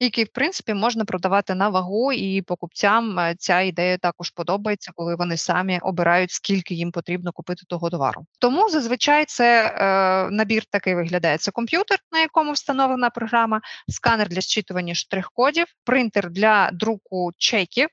[0.00, 5.14] який, в принципі, можна продавати на вагу, і покупцям е, ця ідея також подобається, коли
[5.14, 8.26] вони самі обирають, скільки їм потрібно купити того товару.
[8.38, 14.40] Тому зазвичай це е, набір такий виглядає: це комп'ютер, на якому встановлена програма, сканер для
[14.40, 17.88] зчитування штрих-кодів, принтер для друку чеків.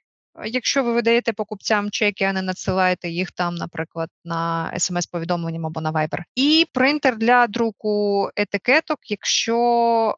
[0.45, 5.91] Якщо ви видаєте покупцям чеки, а не надсилаєте їх там, наприклад, на смс-повідомленням або на
[5.91, 6.23] Viber.
[6.35, 10.15] і принтер для друку етикеток, якщо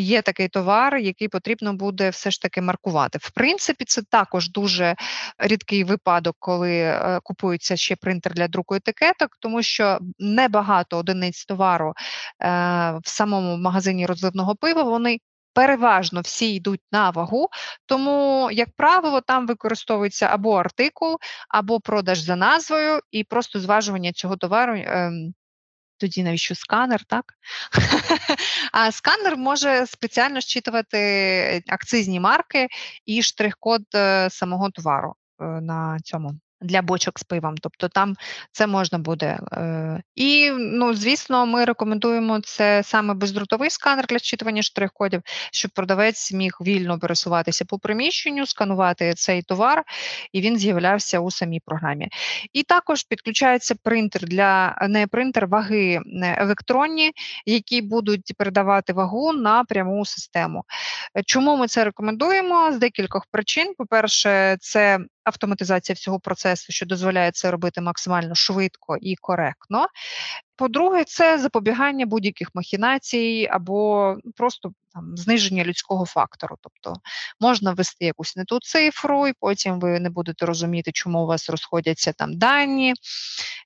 [0.00, 3.18] є такий товар, який потрібно буде все ж таки маркувати.
[3.22, 4.94] В принципі, це також дуже
[5.38, 11.88] рідкий випадок, коли е, купується ще принтер для друку етикеток, тому що небагато одиниць товару
[11.88, 11.94] е,
[13.04, 15.18] в самому магазині розливного пива вони.
[15.54, 17.48] Переважно всі йдуть на вагу,
[17.86, 24.36] тому, як правило, там використовується або артикул, або продаж за назвою, і просто зважування цього
[24.36, 25.34] товару ем,
[26.04, 27.34] тоді навіщо сканер, так?
[28.72, 32.68] а сканер може спеціально щитувати акцизні марки
[33.06, 38.14] і штрих-код е, самого товару е, на цьому для бочок з пивом, тобто там
[38.52, 39.38] це можна буде.
[39.52, 46.32] Е, І, ну, звісно, ми рекомендуємо це саме бездротовий сканер для зчитування штрих-кодів, щоб продавець
[46.32, 49.84] міг вільно пересуватися по приміщенню, сканувати цей товар,
[50.32, 52.08] і він з'являвся у самій програмі.
[52.52, 56.00] І також підключається принтер для не принтер ваги е,
[56.38, 57.12] електронні,
[57.46, 60.64] які будуть передавати вагу на пряму систему.
[61.26, 62.72] Чому ми це рекомендуємо?
[62.72, 63.74] З декількох причин.
[63.78, 69.86] По-перше, це автоматизація всього процесу, що дозволяє це робити максимально швидко і коректно.
[70.56, 76.56] По-друге, це запобігання будь-яких махінацій або просто там зниження людського фактору.
[76.60, 77.00] Тобто
[77.40, 81.50] можна ввести якусь не ту цифру, і потім ви не будете розуміти, чому у вас
[81.50, 82.94] розходяться там дані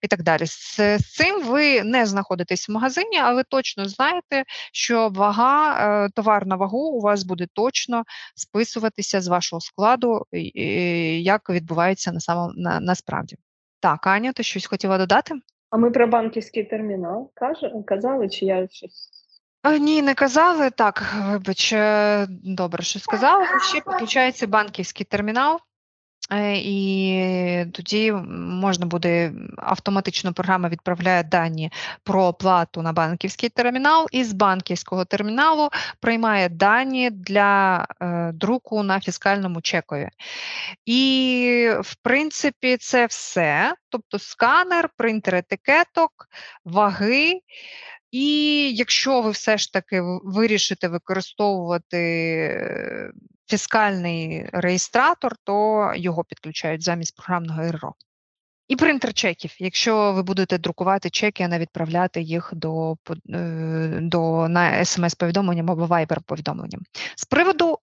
[0.03, 0.47] і так далі.
[0.47, 5.77] З, з цим ви не знаходитесь в магазині, але точно знаєте, що вага,
[6.07, 12.21] е, товар на вагу у вас буде точно списуватися з вашого складу, як відбувається на
[12.21, 13.37] самому на, насправді.
[13.81, 15.35] Так, Аня, ти щось хотіла додати?
[15.71, 17.31] А ми про банківський термінал
[17.87, 19.11] казали, чи я щось.
[19.81, 21.15] Ні, не казали так.
[21.31, 23.47] Вибач, е, добре, що сказала.
[23.61, 25.61] Ще підключається банківський термінал.
[26.33, 31.73] Е, і тоді можна буде автоматично програма відправляє дані
[32.03, 35.69] про оплату на банківський термінал, і з банківського терміналу
[36.01, 40.09] приймає дані для е, друку на фіскальному чекові.
[40.87, 43.75] І, в принципі, це все.
[43.89, 46.29] Тобто сканер, принтер етикеток,
[46.65, 47.41] ваги.
[48.11, 48.27] І
[48.75, 53.13] якщо ви все ж таки вирішите використовувати е,
[53.49, 57.95] фіскальний реєстратор, то його підключають замість програмного РРО.
[58.69, 62.97] І принтер чеків, якщо ви будете друкувати чеки, а не відправляти їх до
[63.31, 66.81] е, до на смс-повідомленням або вайбер повідомленням.
[67.17, 67.79] З приводу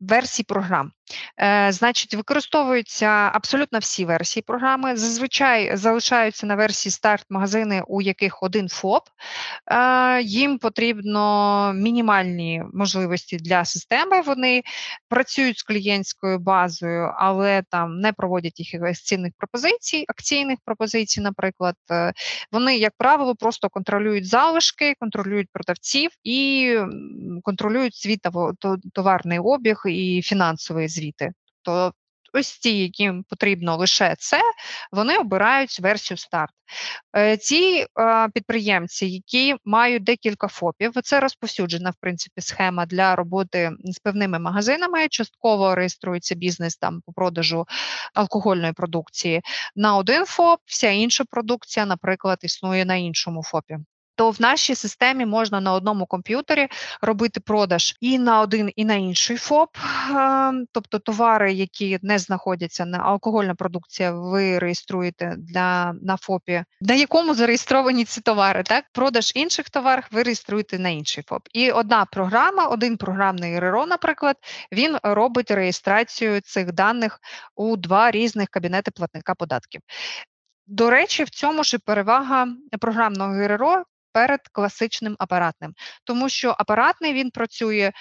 [0.00, 0.92] версій програм.
[1.40, 4.96] Е, Значить, використовуються абсолютно всі версії програми.
[4.96, 9.02] Зазвичай залишаються на версії старт магазини, у яких один ФОП.
[9.66, 14.20] Е, Їм потрібно мінімальні можливості для системи.
[14.20, 14.62] Вони
[15.08, 21.74] працюють з клієнтською базою, але там не проводять їх цінних пропозицій, акційних пропозицій, наприклад.
[21.90, 22.12] Е,
[22.52, 26.74] вони, як правило, просто контролюють залишки, контролюють продавців і
[27.42, 28.18] контролюють свій
[28.92, 31.32] товарний обіг і фінансовий звіти.
[31.62, 31.92] То
[32.32, 34.40] ось ті, яким потрібно лише це,
[34.92, 36.50] вони обирають версію старт.
[37.16, 37.86] Е, ці
[38.34, 45.08] підприємці, які мають декілька ФОПів, це розповсюджена в принципі схема для роботи з певними магазинами.
[45.08, 47.66] Частково реєструється бізнес там по продажу
[48.14, 49.42] алкогольної продукції
[49.76, 53.78] на один ФОП, вся інша продукція, наприклад, існує на іншому ФОПі
[54.18, 56.68] то в нашій системі можна на одному комп'ютері
[57.02, 59.76] робити продаж і на один, і на інший ФОП,
[60.10, 66.94] ем, тобто товари, які не знаходяться на алкогольна продукція, ви реєструєте для на ФОПі, на
[66.94, 68.62] якому зареєстровані ці товари.
[68.62, 71.42] Так, продаж інших товарів ви реєструєте на інший ФОП.
[71.52, 74.36] І одна програма, один програмний РРО, наприклад,
[74.72, 77.20] він робить реєстрацію цих даних
[77.56, 79.80] у два різних кабінети платника податків.
[80.66, 82.48] До речі, в цьому ж перевага
[82.80, 83.84] програмного РРО
[84.18, 87.92] перед класичним апаратним, тому що апаратний він працює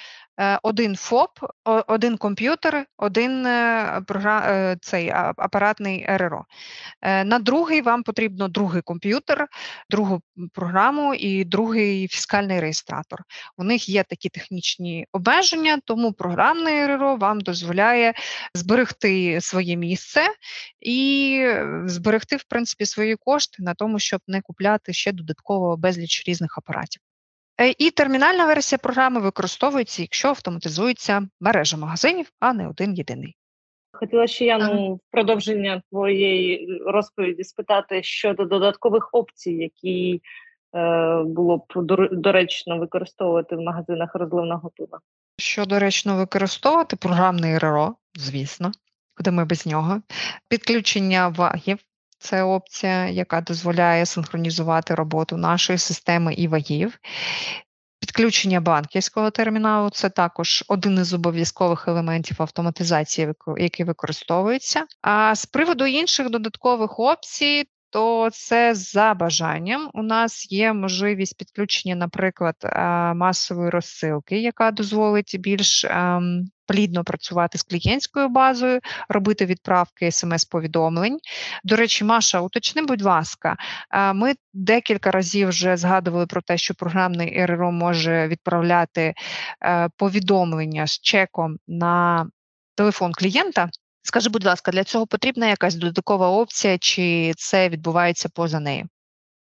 [0.64, 6.46] один ФОП, один комп'ютер, один е, е, цей апаратний РРО.
[7.02, 9.48] На другий вам потрібно другий комп'ютер,
[9.90, 10.22] другу
[10.54, 13.20] програму і другий фіскальний реєстратор.
[13.58, 18.14] У них є такі технічні обмеження, тому програмний РРО вам дозволяє
[18.54, 20.22] зберегти своє місце
[20.82, 21.52] і
[21.86, 27.07] зберегти, в принципі, свої кошти на тому, щоб не купляти ще додатково безліч різних апаратів.
[27.62, 33.36] Е, і термінальна версія програми використовується, якщо автоматизується мережа магазинів, а не один єдиний.
[33.92, 40.22] Хотіла ще я ну, в продовження твоєї розповіді спитати щодо додаткових опцій, які
[40.76, 41.64] е, було б
[42.12, 45.00] доречно використовувати в магазинах розливного пива.
[45.38, 46.96] Що доречно використовувати?
[46.96, 48.72] Програмний РРО, звісно,
[49.18, 50.02] куди ми без нього.
[50.50, 51.78] Підключення вагів
[52.20, 57.00] це опція, яка дозволяє синхронізувати роботу нашої системи і вагів.
[58.00, 64.86] Підключення банківського терміналу це також один із обов'язкових елементів автоматизації, який використовується.
[65.02, 69.90] А з приводу інших додаткових опцій, то це за бажанням.
[69.94, 72.56] У нас є можливість підключення, наприклад,
[73.16, 81.18] масової розсилки, яка дозволить більш ем, плідно працювати з клієнтською базою, робити відправки смс-повідомлень.
[81.64, 83.56] До речі, Маша, уточни, будь ласка,
[84.14, 89.14] ми декілька разів вже згадували про те, що програмний РРО може відправляти
[89.64, 92.28] е, повідомлення з чеком на
[92.76, 93.70] телефон клієнта.
[94.02, 98.88] Скажи, будь ласка, для цього потрібна якась додаткова опція, чи це відбувається поза нею?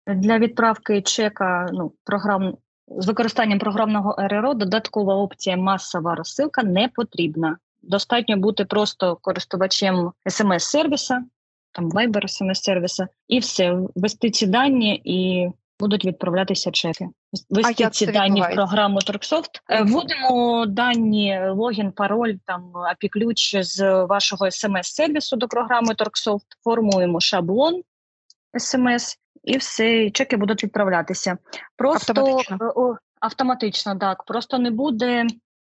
[0.07, 2.57] Для відправки чека ну, програм
[2.87, 7.57] з використанням програмного РРО додаткова опція масова розсилка не потрібна.
[7.81, 11.23] Достатньо бути просто користувачем смс-сервіса,
[11.71, 17.09] там Viber смс-сервіса, і все, ввести ці дані, і будуть відправлятися чеки.
[17.49, 19.63] Ввести ці дані в програму Торксофт.
[19.69, 27.81] Е, Вводимо дані, логін, пароль, там API-ключ з вашого смс-сервісу до програми Торксофт, формуємо шаблон
[28.57, 31.37] смс і все, і чеки будуть відправлятися.
[31.75, 32.57] Просто Автоматично.
[32.93, 34.23] е, автоматично, так.
[34.23, 35.27] Просто не буде.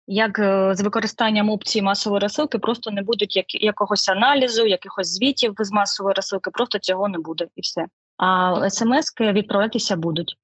[0.09, 5.55] Як е, з використанням опції масової розсилки, просто не буде як, якогось аналізу, якихось звітів
[5.59, 7.87] з масової розсилки, просто цього не буде і все.
[8.16, 10.37] А смс-ки відправлятися будуть.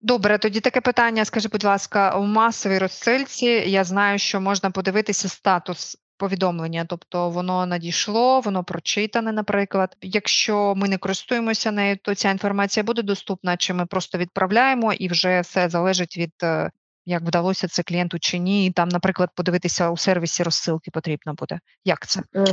[0.00, 1.24] Добре, тоді таке питання.
[1.24, 7.66] Скажи, будь ласка, у масовій розсильці я знаю, що можна подивитися статус повідомлення, тобто воно
[7.66, 9.96] надійшло, воно прочитане, наприклад.
[10.02, 15.08] Якщо ми не користуємося нею, то ця інформація буде доступна, чи ми просто відправляємо, і
[15.08, 16.70] вже все залежить від е,
[17.06, 18.70] як вдалося це клієнту чи ні.
[18.70, 21.58] Там, наприклад, подивитися у сервісі розсилки потрібно буде.
[21.84, 22.22] Як це?
[22.36, 22.44] Е,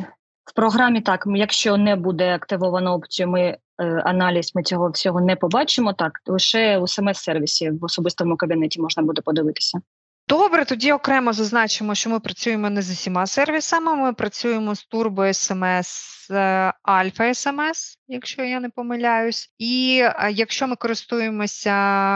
[0.45, 5.35] В програмі так, якщо не буде активовано опцію, ми е, аналіз, ми цього всього не
[5.35, 5.93] побачимо.
[5.93, 9.79] Так, лише у смс-сервісі в особистому кабінеті можна буде подивитися.
[10.27, 13.95] Добре, тоді окремо зазначимо, що ми працюємо не з усіма сервісами.
[13.95, 15.87] Ми працюємо з Turbo SMS,
[16.33, 19.53] е, Alpha SMS, якщо я не помиляюсь.
[19.57, 21.71] І е, якщо ми користуємося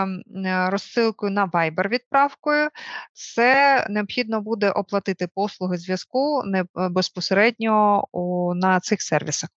[0.05, 2.70] е, розсилкою на Viber відправкою,
[3.14, 6.43] це необхідно буде оплатити послуги зв'язку
[6.76, 8.03] безпосередньо
[8.55, 9.49] на цих сервісах,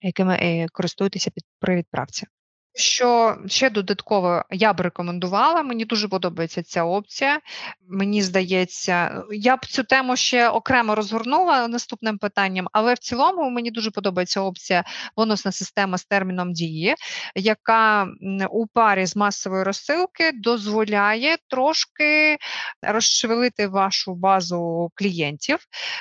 [0.00, 1.30] якими користуєтеся
[1.60, 2.26] при відправці.
[2.74, 7.40] Що ще додатково я б рекомендувала, мені дуже подобається ця опція.
[7.88, 13.70] Мені здається, я б цю тему ще окремо розгорнула наступним питанням, але в цілому мені
[13.70, 14.84] дуже подобається опція
[15.16, 16.94] бонусна система з терміном дії,
[17.34, 18.08] яка
[18.50, 22.38] у парі з масової розсилки дозволяє трошки
[22.82, 25.58] розшевелити вашу базу клієнтів.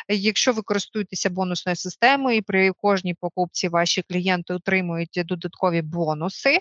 [0.07, 6.58] Якщо ви користуєтеся бонусною системою, і при кожній покупці ваші клієнти отримують додаткові бонуси.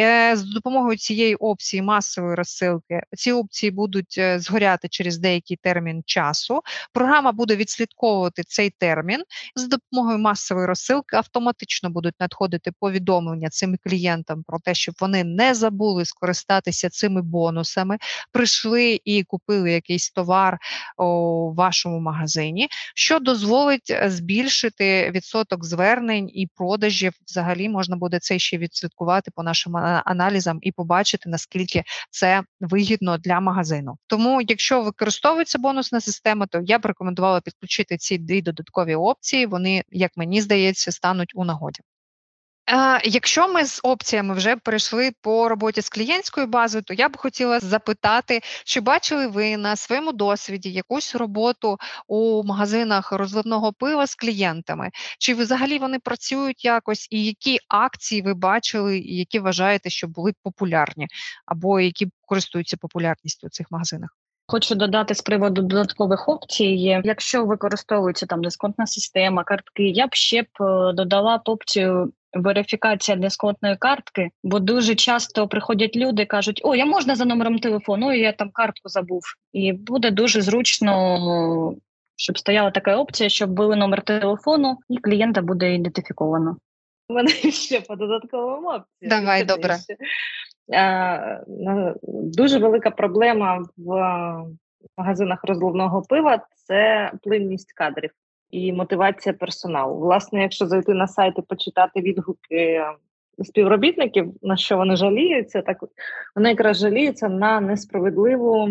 [0.00, 6.02] Е, З допомогою цієї опції масової розсилки ці опції будуть е, згоряти через деякий термін
[6.06, 6.60] часу.
[6.92, 9.22] Програма буде відслідковувати цей термін.
[9.54, 15.54] З допомогою масової розсилки автоматично будуть надходити повідомлення цим клієнтам про те, щоб вони не
[15.54, 17.98] забули скористатися цими бонусами,
[18.32, 20.58] прийшли і купили якийсь товар
[20.98, 27.12] у вашому магазині, що дозволить е, збільшити відсоток звернень і продажів.
[27.26, 33.18] Взагалі можна буде це ще відслідкувати по нашим а- аналізам і побачити, наскільки це вигідно
[33.18, 33.96] для магазину.
[34.06, 39.46] Тому, якщо використовується бонусна система, то я б рекомендувала підключити ці дві додаткові опції.
[39.46, 41.80] Вони, як мені здається, стануть у нагоді.
[43.04, 47.60] Якщо ми з опціями вже перейшли по роботі з клієнтською базою, то я б хотіла
[47.60, 54.90] запитати, чи бачили ви на своєму досвіді якусь роботу у магазинах розливного пива з клієнтами?
[55.18, 60.32] Чи взагалі вони працюють якось, і які акції ви бачили, і які вважаєте, що були
[60.42, 61.06] популярні,
[61.46, 64.19] або які користуються популярністю у цих магазинах?
[64.50, 67.00] Хочу додати з приводу додаткових опцій.
[67.04, 72.12] Якщо використовується там дисконтна система, картки, я б ще б е, додала б опцію.
[72.32, 78.12] Верифікація дисконтної картки, бо дуже часто приходять люди, кажуть: О, я можна за номером телефону,
[78.12, 79.22] я там картку забув.
[79.52, 81.74] І буде дуже зручно,
[82.16, 86.56] щоб стояла така опція, щоб були номер телефону, і клієнта буде ідентифіковано.
[87.08, 88.84] У мене ще по додатковим опціям.
[89.02, 89.76] Давай, Ще добре.
[90.72, 91.44] Е,
[92.22, 93.92] Дуже велика проблема в
[94.98, 98.10] магазинах розливного пива це плинність кадрів
[98.50, 99.98] і мотивація персоналу.
[100.00, 102.84] Власне, якщо зайти на сайт і почитати відгуки
[103.44, 105.84] співробітників, на що вони жаліються, так
[106.36, 108.68] вони якраз жаліються на несправедливу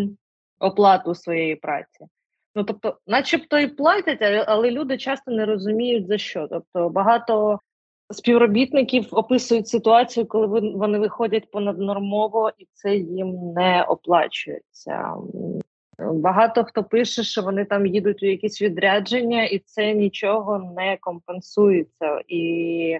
[0.60, 2.06] оплату своєї праці.
[2.56, 6.48] Ну тобто, начебто і платять, але люди часто не розуміють за що.
[6.48, 7.60] Тобто багато
[8.12, 15.14] співробітників описують ситуацію, коли вони виходять понаднормово, і це їм не оплачується.
[16.02, 22.22] Багато хто пише, що вони там їдуть у якісь відрядження, і це нічого не компенсується.
[22.28, 22.98] І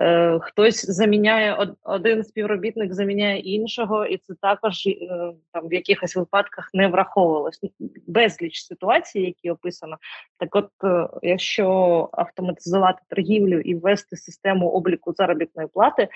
[0.00, 6.16] е, хтось заміняє од- один співробітник, заміняє іншого, і це також е, там в якихось
[6.16, 7.60] випадках не враховувалось.
[8.06, 9.96] Безліч ситуацій, які описано.
[10.38, 16.08] Так, от, е, якщо автоматизувати торгівлю і ввести систему обліку заробітної плати,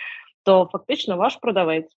[0.44, 1.96] то фактично ваш продавець.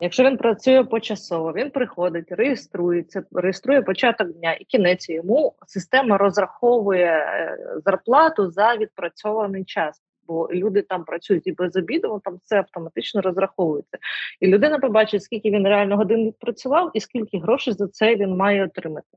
[0.00, 7.06] Якщо він працює почасово, він приходить, реєструється, реєструє початок дня і кінець йому система розраховує
[7.06, 10.02] е, зарплату за відпрацьований час.
[10.26, 13.98] Бо люди там працюють і без обіду, там все автоматично розраховується.
[14.40, 18.64] І людина побачить, скільки він реально годин відпрацював, і скільки грошей за це він має
[18.64, 19.08] отримати.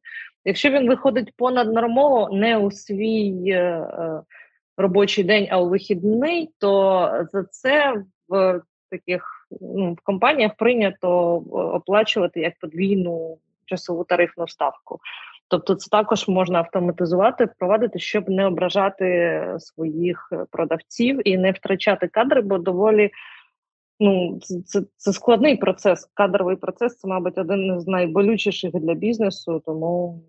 [0.45, 4.21] Якщо він виходить понаднормово, не у свій е, е,
[4.78, 8.61] робочий день, а у вихідний, то за це в
[8.91, 11.09] таких ну, в компаніях прийнято
[11.73, 14.99] оплачувати як подвійну часову тарифну ставку.
[15.47, 22.41] Тобто, це також можна автоматизувати, впровадити, щоб не ображати своїх продавців і не втрачати кадри,
[22.41, 23.11] бо доволі
[23.99, 26.09] ну це, це складний процес.
[26.13, 30.23] Кадровий процес це, мабуть, один з найболючіших для бізнесу, тому.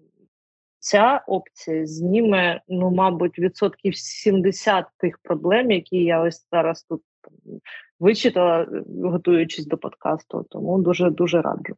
[0.80, 7.02] Ця опція зніме, ну, мабуть, відсотків 70 тих проблем, які я ось зараз тут
[8.00, 8.66] вичитала,
[9.04, 10.46] готуючись до подкасту.
[10.50, 11.74] Тому дуже дуже раджу.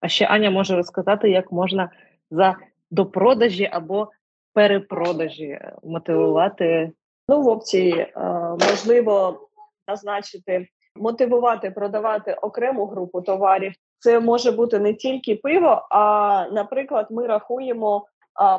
[0.00, 1.90] А ще Аня може розказати, як можна
[2.30, 2.56] за
[2.90, 4.10] допродажі або
[4.54, 6.92] перепродажі мотивувати.
[7.28, 8.10] Ну, в опції е,
[8.50, 9.40] можливо
[9.88, 13.72] назначити, мотивувати, продавати окрему групу товарів.
[13.98, 18.06] Це може бути не тільки пиво, а, наприклад, ми рахуємо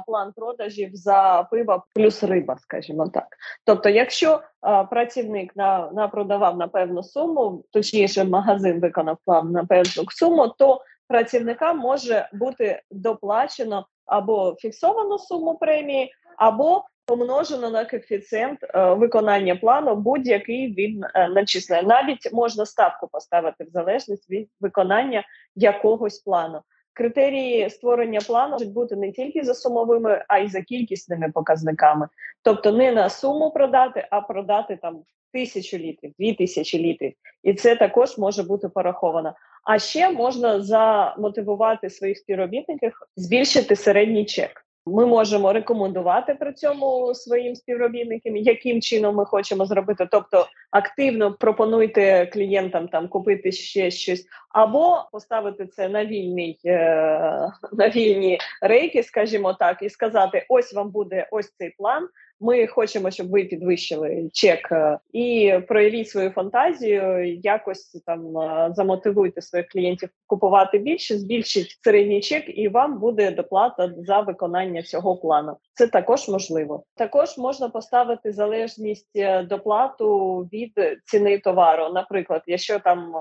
[0.07, 3.27] план продажів за пиво плюс риба, скажімо так.
[3.65, 4.41] Тобто, якщо
[4.89, 10.81] працівник на, на продавав на певну суму, точніше, магазин виконав план на певну суму, то
[11.07, 19.95] працівникам може бути доплачено або фіксовану суму премії, або помножено на коефіцієнт е, виконання плану,
[19.95, 21.83] будь-який він е, начисляє.
[21.83, 25.23] Навіть можна ставку поставити в залежність від виконання
[25.55, 26.61] якогось плану.
[26.97, 32.07] Критерії створення плану можуть бути не тільки за сумовими, а й за кількісними показниками.
[32.43, 37.75] Тобто не на суму продати, а продати там тисячу літрів, дві тисячі літрів, і це
[37.75, 39.33] також може бути пораховано.
[39.63, 44.66] А ще можна замотивувати своїх співробітників збільшити середній чек.
[44.87, 50.07] Ми можемо рекомендувати при цьому своїм співробітникам, яким чином ми хочемо зробити.
[50.11, 57.89] Тобто активно пропонуйте клієнтам там купити ще щось, або поставити це на вільний е, на
[57.89, 62.07] вільні рейки, скажімо так, і сказати: ось вам буде ось цей план.
[62.39, 69.41] Ми хочемо, щоб ви підвищили чек е, і проявіть свою фантазію, якось там е, замотивуйте
[69.41, 75.57] своїх клієнтів купувати більше, збільшіть середній чек, і вам буде доплата за виконання цього плану.
[75.73, 76.83] Це також можливо.
[76.95, 80.71] Також можна поставити залежність е, доплату від
[81.05, 81.93] ціни товару.
[81.93, 83.13] Наприклад, якщо там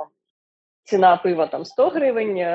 [0.85, 2.47] ціна пива там 100 гривень,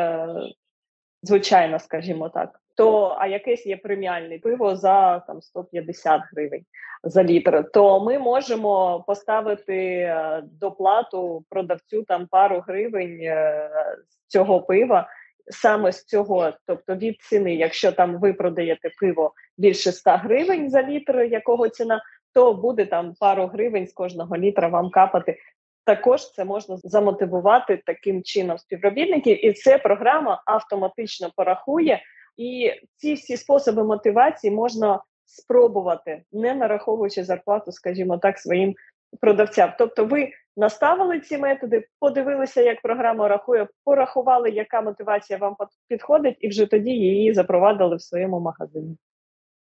[1.24, 6.66] звичайно, скажімо так то а якесь є преміальне пиво за там 150 гривень
[7.04, 13.70] за літр, то ми можемо поставити е, доплату продавцю там пару гривень е,
[14.10, 15.08] з цього пива.
[15.48, 20.84] Саме з цього, тобто від ціни, якщо там ви продаєте пиво більше 100 гривень за
[20.84, 22.02] літр, якого ціна,
[22.34, 25.38] то буде там пару гривень з кожного літра вам капати.
[25.86, 32.02] Також це можна замотивувати таким чином співробітників, і це програма автоматично порахує
[32.38, 38.76] і ці всі способи мотивації можна спробувати, не нараховуючи зарплату, скажімо так, своїм
[39.20, 39.74] продавцям.
[39.78, 45.56] Тобто, ви наставили ці методи, подивилися, як програма рахує, порахували, яка мотивація вам
[45.88, 48.98] підходить, і вже тоді її запровадили в своєму магазині.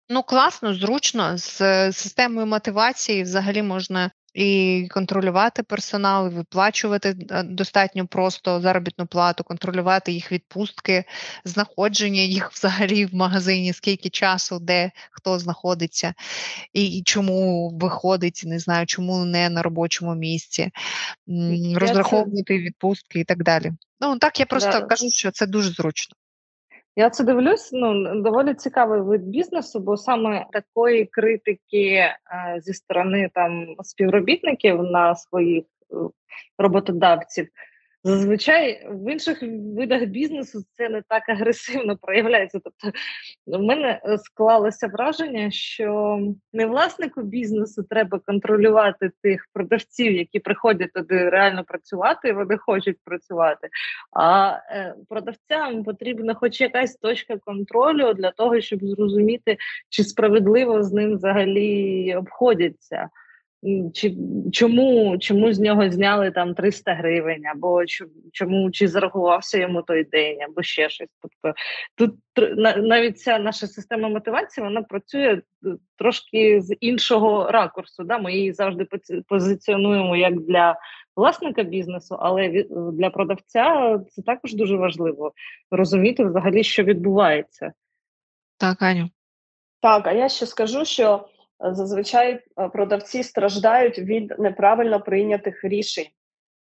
[0.09, 1.57] Ну класно, зручно з
[1.93, 10.13] системою мотивації взагалі можна і контролювати персонал, і виплачувати е, достатньо просто заробітну плату, контролювати
[10.13, 11.05] їх відпустки,
[11.45, 16.15] знаходження їх взагалі в магазині, скільки часу, де хто знаходиться,
[16.73, 20.71] і, і чому виходить, не знаю, чому не на робочому місці,
[21.75, 23.73] розраховувати відпустки і так далі.
[24.01, 24.83] Ну так я просто да.
[24.83, 26.17] кажу, що це дуже зручно.
[26.99, 27.71] Я це дивлюсь.
[27.73, 32.15] Ну доволі цікавий вид бізнесу, бо саме такої критики е,
[32.61, 35.97] зі сторони там співробітників на своїх е,
[36.59, 37.49] роботодавців
[38.07, 39.43] Зазвичай в інших
[39.77, 42.61] видах бізнесу це не так агресивно проявляється.
[42.65, 42.99] Тобто,
[43.47, 46.19] в мене е, склалося враження, що
[46.53, 52.97] не власнику бізнесу треба контролювати тих продавців, які приходять туди реально працювати, і вони хочуть
[53.05, 53.69] працювати.
[54.13, 59.57] А е, продавцям потрібна хоч якась точка контролю для того, щоб зрозуміти,
[59.89, 63.09] чи справедливо з ним взагалі обходяться
[63.95, 64.17] чи
[64.53, 67.83] чому чому з нього зняли там 300 гривень, або
[68.33, 71.09] чому чи зарахувався йому той день, або ще щось.
[71.23, 71.61] Тобто
[71.95, 72.15] тут
[72.79, 75.43] навіть ця наша система мотивації вона працює е,
[75.97, 78.05] трошки з іншого ракурсу.
[78.05, 78.19] Да?
[78.19, 78.87] Ми її завжди
[79.29, 80.77] позиціонуємо як для
[81.17, 85.33] власника бізнесу, але для продавця це також дуже важливо
[85.71, 87.73] розуміти взагалі, що відбувається.
[88.59, 89.11] Так, Аню.
[89.81, 91.29] Так, а я ще скажу, що
[91.61, 96.07] зазвичай е, продавці страждають від неправильно прийнятих рішень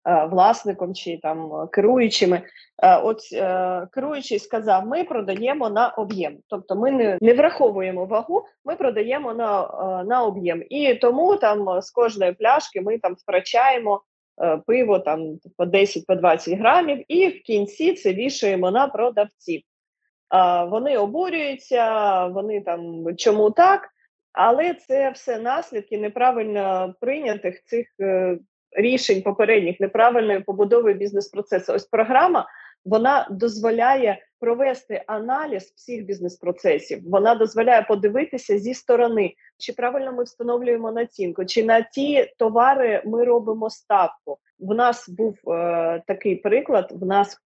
[0.08, 2.42] е, власником чи там керуючими.
[2.82, 3.18] Е, от
[3.92, 9.68] керуючий сказав: ми продаємо на об'єм, тобто ми не не враховуємо вагу, ми продаємо на
[10.06, 10.62] на об'єм.
[10.70, 14.02] І тому там з кожної пляшки ми там втрачаємо
[14.66, 19.62] пиво там по 10 по 20 грамів, і в кінці це вішаємо на продавців.
[20.68, 23.88] Вони обурюються, вони там чому так,
[24.32, 28.38] але це все наслідки неправильно прийнятих цих е,
[28.72, 31.72] рішень попередніх, неправильної побудови бізнес-процесу.
[31.72, 32.46] Ось програма
[32.84, 37.10] вона дозволяє провести аналіз всіх бізнес-процесів.
[37.10, 43.24] Вона дозволяє подивитися зі сторони, чи правильно ми встановлюємо націнку, чи на ті товари ми
[43.24, 44.38] робимо ставку.
[44.58, 46.92] В нас був е, такий приклад.
[46.94, 47.38] В нас е,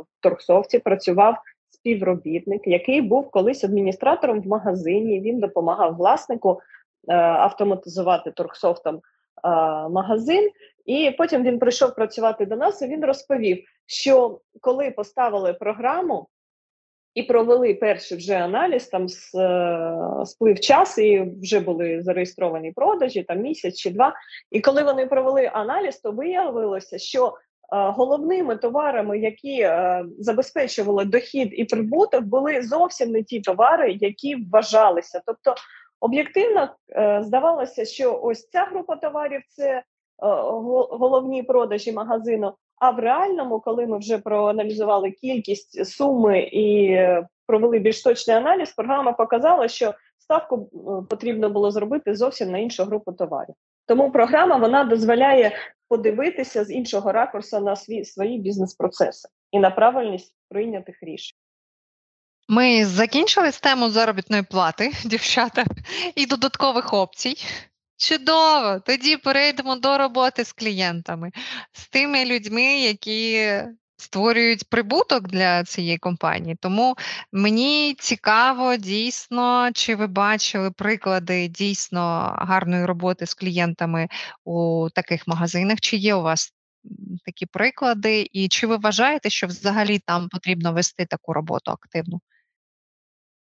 [0.00, 1.36] в торгсофті працював
[1.76, 5.20] співробітник, який був колись адміністратором в магазині.
[5.20, 6.60] Він допомагав власнику
[7.08, 9.00] е, автоматизувати торгсофтом е,
[9.88, 10.50] магазин.
[10.86, 12.82] І потім він прийшов працювати до нас.
[12.82, 16.28] і Він розповів, що коли поставили програму
[17.14, 23.40] і провели перший вже аналіз, там е, сплив час, і вже були зареєстровані продажі, там
[23.40, 24.14] місяць чи два.
[24.50, 27.34] І коли вони провели аналіз, то виявилося, що
[27.68, 35.22] головними товарами, які е, забезпечували дохід і прибуток, були зовсім не ті товари, які вважалися.
[35.26, 35.54] Тобто,
[36.00, 39.82] об'єктивно е, здавалося, що ось ця група товарів це е,
[40.90, 42.52] головні продажі магазину.
[42.78, 46.98] А в реальному, коли ми вже проаналізували кількість суми і
[47.46, 50.70] провели більш точний аналіз, програма показала, що ставку
[51.10, 53.54] потрібно було зробити зовсім на іншу групу товарів.
[53.86, 55.52] Тому програма вона дозволяє
[55.88, 61.38] подивитися з іншого ракурсу на свій свої бізнес-процеси і на правильність прийнятих рішень.
[62.48, 65.64] Ми закінчили з тему заробітної плати, дівчата,
[66.14, 67.34] і додаткових опцій.
[67.96, 68.80] Чудово!
[68.86, 71.30] Тоді перейдемо до роботи з клієнтами,
[71.72, 73.52] з тими людьми, які
[73.96, 76.56] створюють прибуток для цієї компанії.
[76.60, 76.96] Тому
[77.32, 84.08] мені цікаво дійсно, чи ви бачили приклади дійсно гарної роботи з клієнтами
[84.44, 86.52] у таких магазинах, чи є у вас
[87.24, 92.20] такі приклади, і чи ви вважаєте, що взагалі там потрібно вести таку роботу активну?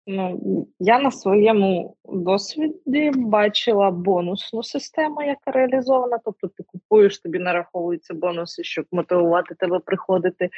[0.07, 6.19] Ну, я на своєму досвіді бачила бонусну систему, яка реалізована.
[6.25, 10.51] Тобто ти купуєш, тобі нараховуються бонуси, щоб мотивувати тебе приходити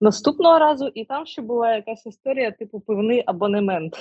[0.00, 0.88] наступного разу.
[0.94, 3.94] І там ще була якась історія, типу пивний абонемент.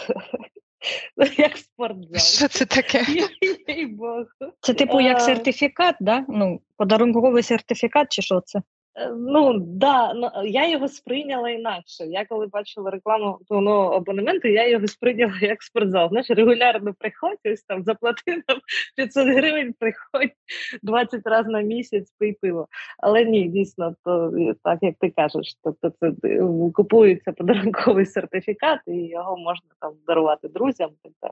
[1.37, 2.19] Як спортзал.
[2.19, 3.03] Що це таке?
[4.61, 6.25] Це типу як сертифікат, да?
[6.27, 8.61] Ну, подарунковий сертифікат, чи що це?
[8.95, 12.05] Е, ну да, ну, я його сприйняла інакше.
[12.05, 16.09] Я коли бачила рекламу ну, абонементу, я його сприйняла як спортзал.
[16.09, 18.59] Знаєш, регулярно приходь, ось там заплати нам
[18.95, 20.31] 500 гривень, приходь
[20.83, 22.67] 20 разів на місяць пий пиво.
[22.97, 24.31] Але ні, дійсно, то
[24.63, 30.47] так як ти кажеш, тобто це е, купується подарунковий сертифікат, і його можна там дарувати
[30.47, 31.31] друзям, так далі,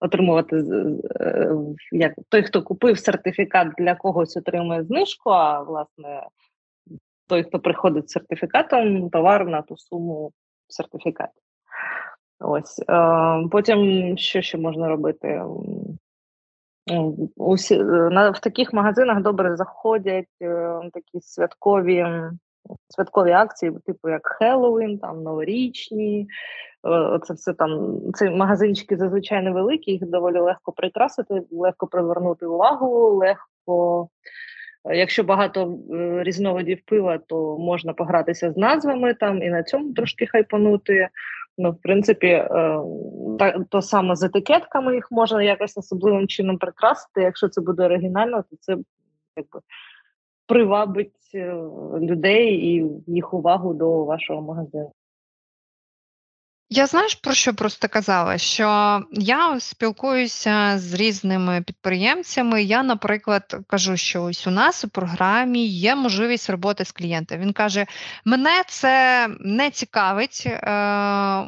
[0.00, 0.56] отримувати
[1.20, 1.52] е,
[1.92, 6.22] як той, хто купив сертифікат для когось, отримує знижку, а власне
[7.28, 10.32] той, хто приходить з сертифікатом, товар на ту суму
[10.68, 11.30] сертифікат.
[12.40, 12.84] Ось.
[12.90, 15.42] Е, Потім що ще можна робити?
[17.36, 22.06] Усі, на, В таких магазинах добре заходять е, такі святкові
[22.88, 26.26] святкові акції, типу як Хеллоуін, там новорічні.
[26.86, 33.08] Е, це все там ці магазинчики зазвичай невеликі, їх доволі легко прикрасити, легко привернути увагу,
[33.08, 34.08] легко
[34.92, 40.26] Якщо багато е, різновидів пива, то можна погратися з назвами там і на цьому трошки
[40.26, 41.08] хайпанути.
[41.58, 42.80] Ну, в принципі, е,
[43.68, 47.22] то саме з етикетками їх можна якось особливим чином прикрасити.
[47.22, 48.76] Якщо це буде оригінально, то це
[49.36, 49.60] якби
[50.46, 51.54] привабить е,
[52.00, 54.92] людей і їх увагу до вашого магазину.
[56.70, 58.38] Я знаєш, про що просто казала?
[58.38, 62.62] Що я спілкуюся з різними підприємцями.
[62.62, 67.40] Я, наприклад, кажу, що ось у нас у програмі є можливість роботи з клієнтом.
[67.40, 67.86] Він каже:
[68.24, 70.56] мене це не цікавить, е,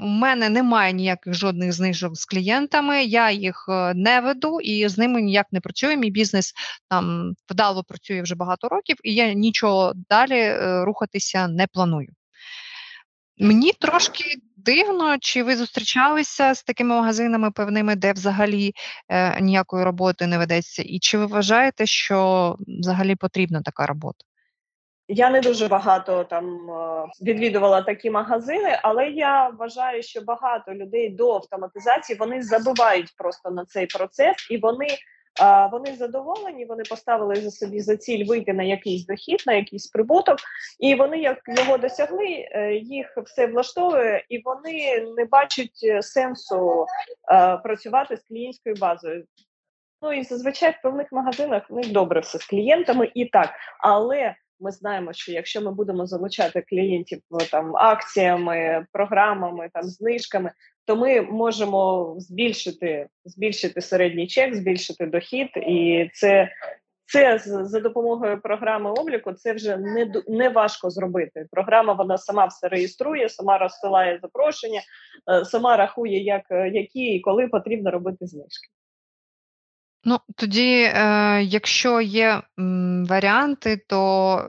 [0.03, 4.99] у мене немає ніяких жодних знижок з клієнтами, я їх е, не веду і з
[4.99, 5.97] ними ніяк не працюю.
[5.97, 6.55] Мій бізнес
[6.89, 12.09] там вдало працює вже багато років, і я нічого далі е, рухатися не планую.
[13.39, 14.25] Мені трошки
[14.65, 18.73] дивно, чи ви зустрічалися з такими магазинами певними, де взагалі
[19.09, 24.25] е, ніякої роботи не ведеться, і чи ви вважаєте, що взагалі потрібна така робота?
[25.13, 31.11] Я не дуже багато там е, відвідувала такі магазини, але я вважаю, що багато людей
[31.11, 34.87] до автоматизації вони забувають просто на цей процес і вони
[35.73, 40.39] вони задоволені, вони поставили за собі за ціль вийти на якийсь дохід, на якийсь прибуток,
[40.79, 46.87] і вони як його досягли, е, їх все влаштовує, і вони не бачать е, сенсу
[47.63, 49.25] працювати з клієнтською базою.
[50.03, 53.51] Ну і зазвичай в певних магазинах ну, добре все з клієнтами і так.
[53.81, 57.21] Але ми знаємо, що якщо ми будемо залучати клієнтів
[57.51, 60.53] там акціями, програмами, там знижками,
[60.91, 66.49] то ми можемо збільшити збільшити середній чек, збільшити дохід, і це
[67.07, 69.33] це за допомогою програми обліку.
[69.33, 71.47] Це вже не не важко зробити.
[71.51, 74.81] Програма вона сама все реєструє, сама розсилає запрошення,
[75.33, 78.69] е, сама рахує, як які і коли потрібно робити знижки.
[80.05, 84.43] Ну, тоді, е, якщо є м, варіанти, то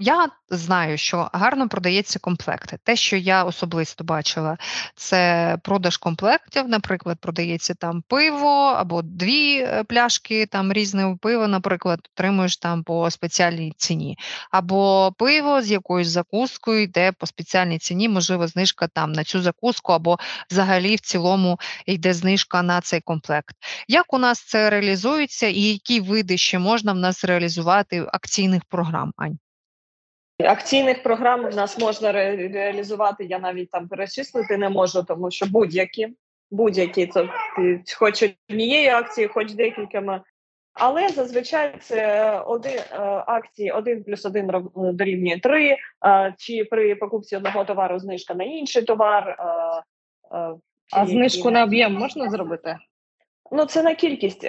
[0.00, 2.78] я знаю, що гарно продається комплекти.
[2.84, 4.58] Те, що я особисто бачила,
[4.96, 6.68] це продаж комплектів.
[6.68, 13.10] Наприклад, продається там пиво або дві е, пляшки там різного пива, наприклад, отримуєш там по
[13.10, 14.18] спеціальній ціні,
[14.50, 19.92] або пиво з якоюсь закускою йде по спеціальній ціні, можливо, знижка там на цю закуску,
[19.92, 20.18] або
[20.50, 23.56] взагалі в цілому йде знижка на цей комплект.
[23.88, 29.12] Як у нас це реалізується, і які види ще можна в нас реалізувати акційних програм?
[29.16, 29.38] Ань?
[30.44, 33.24] Акційних програм в нас можна ре реалізувати.
[33.24, 36.08] Я навіть там перечислити не можу, тому що будь-які
[36.50, 37.28] будь-які це
[37.98, 40.24] хоч однієї акції, хоч декількома.
[40.72, 45.76] Але зазвичай це один е, акції один плюс один дорівнює три,
[46.06, 49.28] е, чи при покупці одного товару знижка на інший товар.
[49.28, 50.54] Е,
[50.92, 52.76] а знижку на об'єм можна зробити?
[53.52, 54.44] Ну, це на кількість.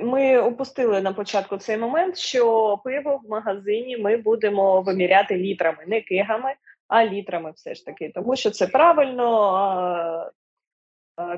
[0.00, 6.00] Ми опустили на початку цей момент, що пиво в магазині ми будемо виміряти літрами, не
[6.00, 6.54] кигами,
[6.88, 8.10] а літрами все ж таки.
[8.14, 10.30] Тому що це правильно.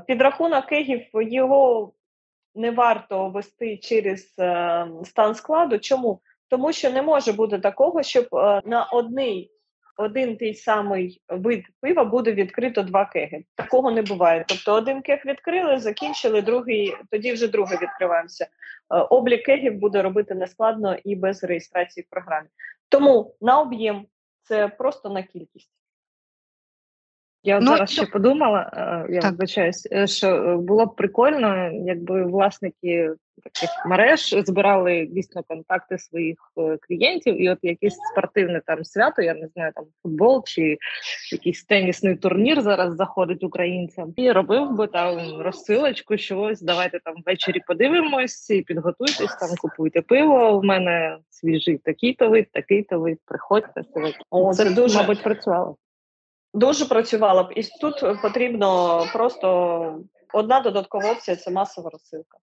[0.07, 1.93] Підрахунок кегів його
[2.55, 5.79] не варто вести через е, стан складу.
[5.79, 6.21] Чому?
[6.49, 9.51] Тому що не може бути такого, щоб е, на одній
[9.97, 13.45] один той самий вид пива буде відкрито два кеги.
[13.55, 14.45] Такого не буває.
[14.49, 18.45] Тобто один кег відкрили, закінчили, другий, тоді вже другий відкриваємося.
[18.45, 18.49] Е,
[18.99, 22.49] облік кегів буде робити нескладно і без реєстрації в програмі.
[22.88, 24.07] Тому на об'єм
[24.43, 25.70] це просто на кількість.
[27.45, 28.70] Я ну, зараз ще подумала,
[29.09, 33.11] е, я вибачаюсь, е, що було б прикольно, якби власники
[33.43, 39.34] таких мереж збирали дійсно контакти своїх е, клієнтів, і от якесь спортивне там свято, я
[39.34, 40.78] не знаю, там футбол чи
[41.32, 47.14] якийсь тенісний турнір зараз заходить українцям, і робив би там розсилочку, що ось давайте там
[47.26, 50.59] ввечері подивимось і підготуйтесь, там купуйте пиво.
[50.59, 53.82] У мене свіжий такий-то вид, такий-то вид, приходьте.
[54.30, 55.76] О, це, це дуже мабуть працювало.
[56.55, 59.99] Дуже працювало б, і тут потрібно просто
[60.33, 62.39] одна додаткова опція це масова розсилка.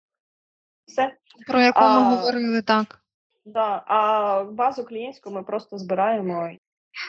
[0.87, 1.15] Все.
[1.47, 3.01] Про яку а, ми говорили, так.
[3.45, 6.51] Да, А базу клієнтську ми просто збираємо.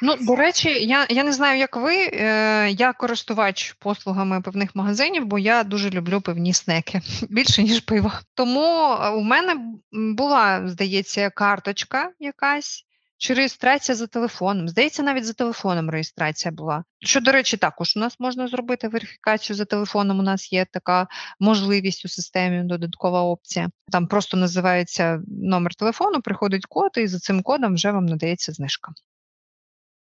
[0.01, 1.95] Ну, до речі, я я не знаю, як ви.
[1.95, 8.11] Е, Я користувач послугами певних магазинів, бо я дуже люблю певні снеки більше, ніж пиво.
[8.33, 9.55] Тому у мене
[9.91, 12.85] була, здається, карточка якась,
[13.19, 14.69] чи реєстрація за телефоном.
[14.69, 16.83] Здається, навіть за телефоном реєстрація була.
[16.99, 20.19] Що, до речі, також у нас можна зробити верифікацію за телефоном.
[20.19, 21.07] У нас є така
[21.39, 23.69] можливість у системі, додаткова опція.
[23.91, 28.91] Там просто називається номер телефону, приходить код, і за цим кодом вже вам надається знижка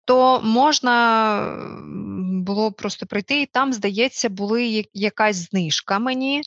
[0.06, 1.40] то можна
[2.46, 6.42] було просто прийти, і там, здається, були якась знижка мені,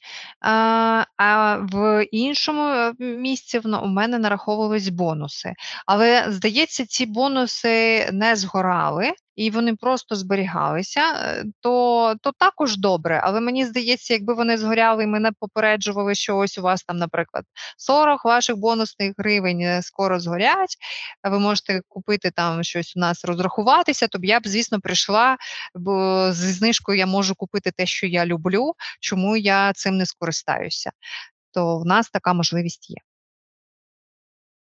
[1.16, 5.52] а в іншому е, місці у мене нараховувались бонуси.
[5.86, 13.20] Але, здається, ці бонуси не згорали і вони просто зберігалися, е, то то також добре.
[13.24, 17.44] Але мені здається, якби вони згоряли і мене попереджували, що ось у вас там, наприклад,
[17.76, 20.76] 40 ваших бонусних гривень е, скоро згорять,
[21.24, 25.36] ви можете купити там щось у нас розрахуватися, то б я б, звісно, прийшла,
[25.74, 30.90] бо зі знижкою я можу купити те, що я люблю, чому я цим не скористаюся.
[31.54, 32.96] То в нас така можливість є.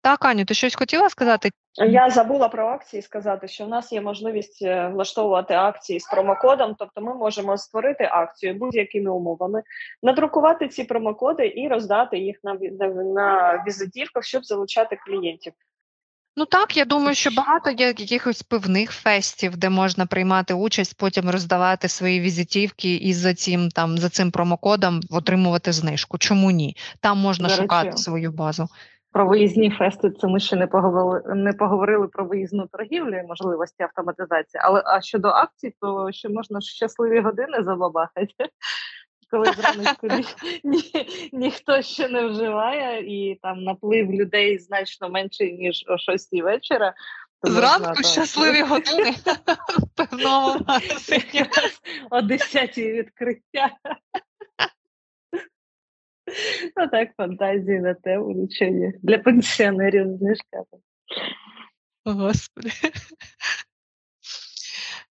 [0.03, 1.51] Так, Аню, ти щось хотіла сказати?
[1.75, 6.77] Я забула про акції сказати, що в нас є можливість е, влаштовувати акції з промокодом,
[6.79, 9.63] тобто ми можемо створити акцію будь-якими умовами,
[10.03, 12.55] надрукувати ці промокоди і роздати їх на
[13.15, 15.53] на візитівках, щоб залучати клієнтів.
[16.37, 21.31] Ну так, я думаю, що багато є якихось пивних фестів, де можна приймати участь, потім
[21.31, 26.19] роздавати свої візитівки і за цим там за цим промокодом отримувати знижку.
[26.19, 26.77] Чому ні?
[27.01, 28.69] Там можна До шукати свою базу.
[29.13, 33.83] Про виїзні фести це ми ще не поговорили не поговорили про виїзну торгівлю і можливості
[33.83, 34.61] автоматизації.
[34.65, 38.35] Але а щодо акцій, то ще можна щасливі години забабахати,
[39.31, 40.25] коли зранку ні,
[40.65, 46.95] ні, ніхто ще не вживає, і там наплив людей значно менший ніж о 6 вечора.
[47.43, 49.11] Зранку щасливі години
[49.79, 50.67] в певному
[52.11, 53.71] о 10 відкриття.
[56.77, 58.93] Ну так, фантазії на тему нічого.
[59.03, 60.63] Для пенсіонерів знижка.
[62.05, 62.71] Господи.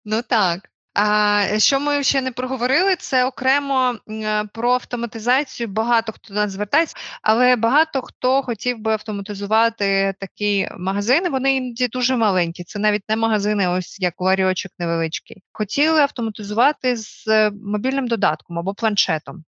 [0.06, 0.72] Ну так.
[0.94, 5.68] А що ми ще не проговорили, це окремо е, про автоматизацію.
[5.68, 11.30] Багато хто до нас звертається, але багато хто хотів би автоматизувати такі магазини.
[11.30, 12.64] Вони іноді дуже маленькі.
[12.64, 15.44] Це навіть не магазини, ось як ларьочок невеличкий.
[15.52, 19.44] Хотіли автоматизувати з е, мобільним додатком або планшетом.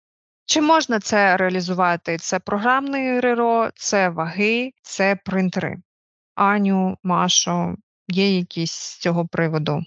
[0.46, 2.18] Чи можна це реалізувати?
[2.18, 5.78] Це програмний РРО, це ваги, це принтери.
[6.36, 7.76] Аню, Машо,
[8.08, 9.82] є якісь з цього приводу?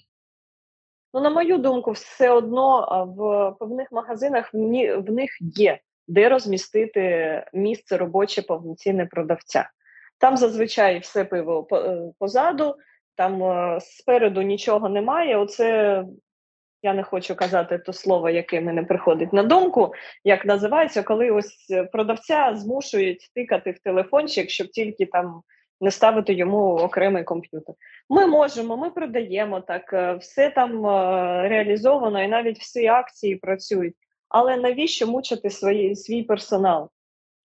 [1.14, 2.86] Ну, на мою думку, все одно
[3.16, 9.70] в певних магазинах в, них є де розмістити місце робоче повноцінне продавця.
[10.18, 12.76] Там зазвичай все пиво е, позаду,
[13.14, 15.36] там е, спереду нічого немає.
[15.36, 16.04] Оце
[16.84, 21.56] я не хочу казати то слово, яке мене приходить на думку, як називається, коли ось
[21.92, 25.42] продавця змушують тикати в телефончик, щоб тільки там
[25.80, 27.74] не ставити йому окремий комп'ютер.
[28.08, 33.94] Ми можемо, ми продаємо так, е, все там е, реалізовано, і навіть всі акції працюють.
[34.28, 36.90] Але навіщо мучити свої, свій персонал?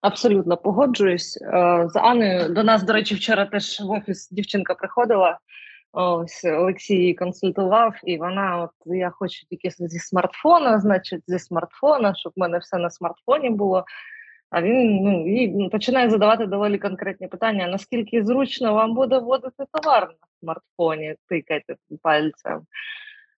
[0.01, 1.39] Абсолютно погоджуюсь.
[1.43, 5.39] Е, з Анною до нас, до речі, вчора теж в офіс дівчинка приходила.
[5.97, 12.32] Ось Олексій консультував, і вона, от я хочу тільки зі смартфона, значить, зі смартфона, щоб
[12.36, 13.84] в мене все на смартфоні було.
[14.51, 20.09] А він ну, і починає задавати доволі конкретні питання: наскільки зручно вам буде вводити товар
[20.09, 22.62] на смартфоні, тикайте пальцем.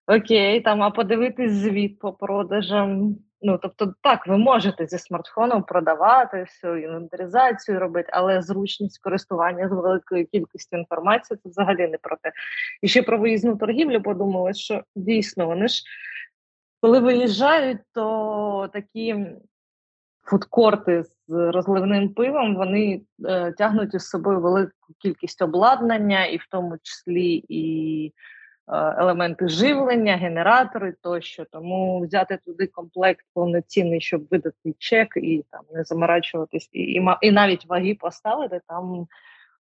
[0.07, 3.15] Окей, там, а подивитись звіт по продажам.
[3.41, 9.71] Ну, тобто, так, ви можете зі смартфоном продавати всю інвентаризацію робити, але зручність користування з
[9.71, 12.31] великою кількістю інформації це взагалі не про те.
[12.81, 15.83] І ще про виїзну торгівлю подумали, що дійсно вони ж,
[16.81, 19.25] коли виїжджають, то такі
[20.23, 26.77] фудкорти з розливним пивом вони е, тягнуть із собою велику кількість обладнання, і в тому
[26.83, 28.13] числі і
[28.73, 31.45] елементи живлення, генератори тощо.
[31.51, 37.31] Тому взяти туди комплект повноцінний, щоб видати чек і там не заморачуватись, і і, і
[37.31, 39.07] навіть ваги поставити там.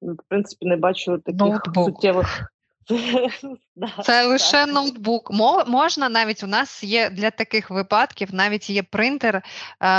[0.02, 1.84] В принципі, не бачу таких Ноутбук.
[1.84, 2.52] суттєвих
[4.04, 5.30] Це лише ноутбук.
[5.66, 9.42] Можна навіть у нас є для таких випадків навіть є принтер е,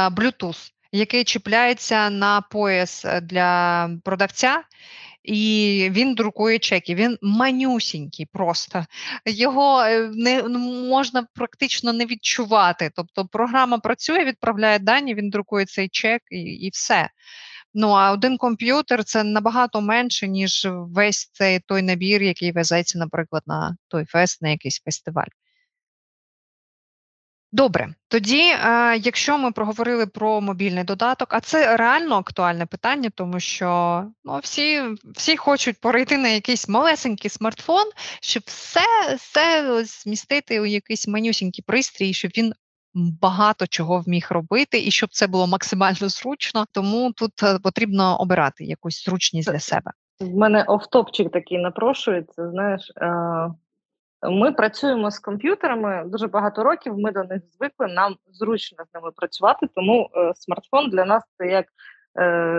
[0.09, 4.61] Bluetooth, який чіпляється на пояс е, для продавця.
[5.27, 6.95] І він друкує чеки.
[6.95, 8.85] Він манюсінький просто.
[9.25, 10.59] Його е, не ну,
[10.89, 12.91] можна практично не відчувати.
[12.95, 17.09] Тобто програма працює, відправляє дані, він друкує цей чек і, і все.
[17.73, 23.43] Ну а один комп'ютер це набагато менше, ніж весь цей той набір, який везеться, наприклад,
[23.45, 25.36] на той фест, на якийсь фестиваль.
[27.57, 33.39] Добре, тоді, е, якщо ми проговорили про мобільний додаток, а це реально актуальне питання, тому
[33.39, 34.81] що ну, всі
[35.15, 37.85] всі хочуть перейти на якийсь малесенький смартфон,
[38.21, 42.53] щоб все все змістити у якийсь манюсінький пристрій, щоб він
[43.21, 48.63] багато чого вміг робити, і щоб це було максимально зручно, тому тут е, потрібно обирати
[48.63, 49.91] якусь зручність для себе.
[50.19, 52.49] В мене офтопчик такий напрошується.
[52.49, 53.07] Знаєш, е,
[54.23, 56.97] ми працюємо з комп'ютерами дуже багато років.
[56.97, 57.87] Ми до них звикли.
[57.87, 61.65] Нам зручно з ними працювати, тому е, смартфон для нас це як.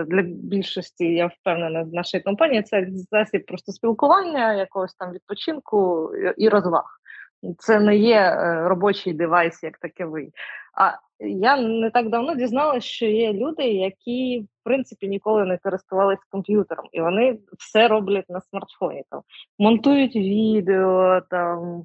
[0.07, 6.49] Для більшості, я впевнена, з нашої компанії це засіб просто спілкування, якогось там відпочинку і
[6.49, 6.99] розваг.
[7.57, 10.33] Це не є е, робочий девайс, як таковий.
[10.73, 16.21] А я не так давно дізналася, що є люди, які в принципі ніколи не користувалися
[16.29, 19.03] комп'ютером, і вони все роблять на смартфоні.
[19.09, 19.21] Там
[19.59, 21.83] монтують відео, там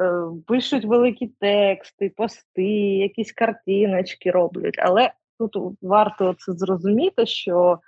[0.00, 4.74] е, пишуть великі тексти, пости, якісь картиночки роблять.
[4.78, 7.78] Але тут варто це зрозуміти, що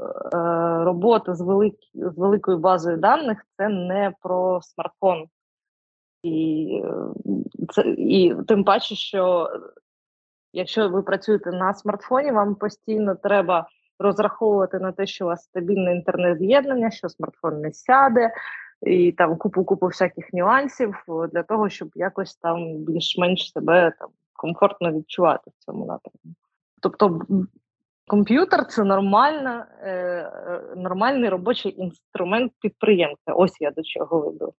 [0.00, 0.36] е,
[0.84, 1.74] робота з велик...
[1.94, 5.26] з великою базою даних це не про смартфон.
[6.22, 6.82] І
[7.72, 9.50] це і тим паче, що
[10.52, 13.66] якщо ви працюєте на смартфоні, вам постійно треба
[13.98, 18.30] розраховувати на те, що у вас стабільне інтернет-з'єднання, що смартфон не сяде,
[18.82, 20.94] і там купу-купу всяких нюансів
[21.32, 26.28] для того, щоб якось там більш-менш себе там комфортно відчувати в цьому напрямку.
[26.82, 27.20] Тобто
[28.06, 33.32] комп'ютер це нормальна, е, е, нормальний робочий інструмент підприємця.
[33.32, 34.54] Ось я до чого веду.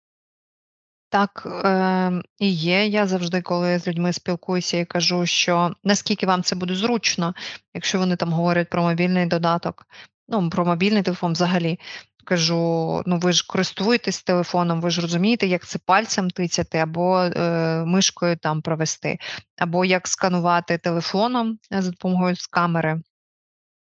[1.10, 2.88] Так, е, і є.
[2.88, 7.34] Я завжди, коли з людьми спілкуюся і кажу, що наскільки вам це буде зручно,
[7.74, 9.86] якщо вони там говорять про мобільний додаток,
[10.28, 11.80] ну про мобільний телефон взагалі.
[12.26, 17.84] Кажу, ну ви ж користуєтесь телефоном, ви ж розумієте, як це пальцем тицяти, або е,
[17.86, 19.18] мишкою там провести,
[19.58, 23.02] або як сканувати телефоном за допомогою з камери.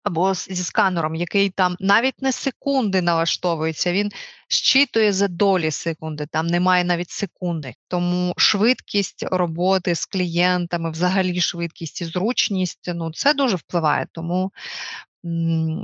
[0.05, 4.11] Або зі сканером, який там навіть не секунди налаштовується, він
[4.47, 7.73] щитує за долі секунди, там немає навіть секунди.
[7.87, 14.07] Тому швидкість роботи з клієнтами, взагалі швидкість і зручність, ну це дуже впливає.
[14.11, 14.51] Тому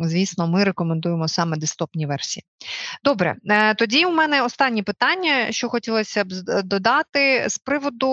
[0.01, 2.43] звісно, ми рекомендуємо саме десктопні версії.
[3.03, 6.27] Добре, е, тоді у мене останнє питання, що хотілося б
[6.63, 8.07] додати з приводу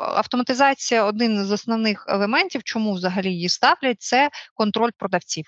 [0.00, 5.44] автоматизації, один з основних елементів, чому взагалі її ставлять, це контроль продавців.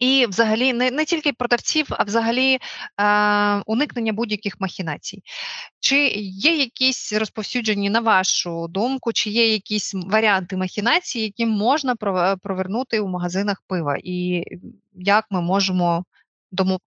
[0.00, 2.58] І, взагалі, не не тільки продавців, а взагалі
[3.00, 5.22] е, уникнення будь-яких махінацій.
[5.80, 11.96] Чи є якісь розповсюджені, на вашу думку, чи є якісь варіанти махінацій, які можна
[12.42, 14.44] провернути у магазинах пива, і
[14.94, 16.04] як ми можемо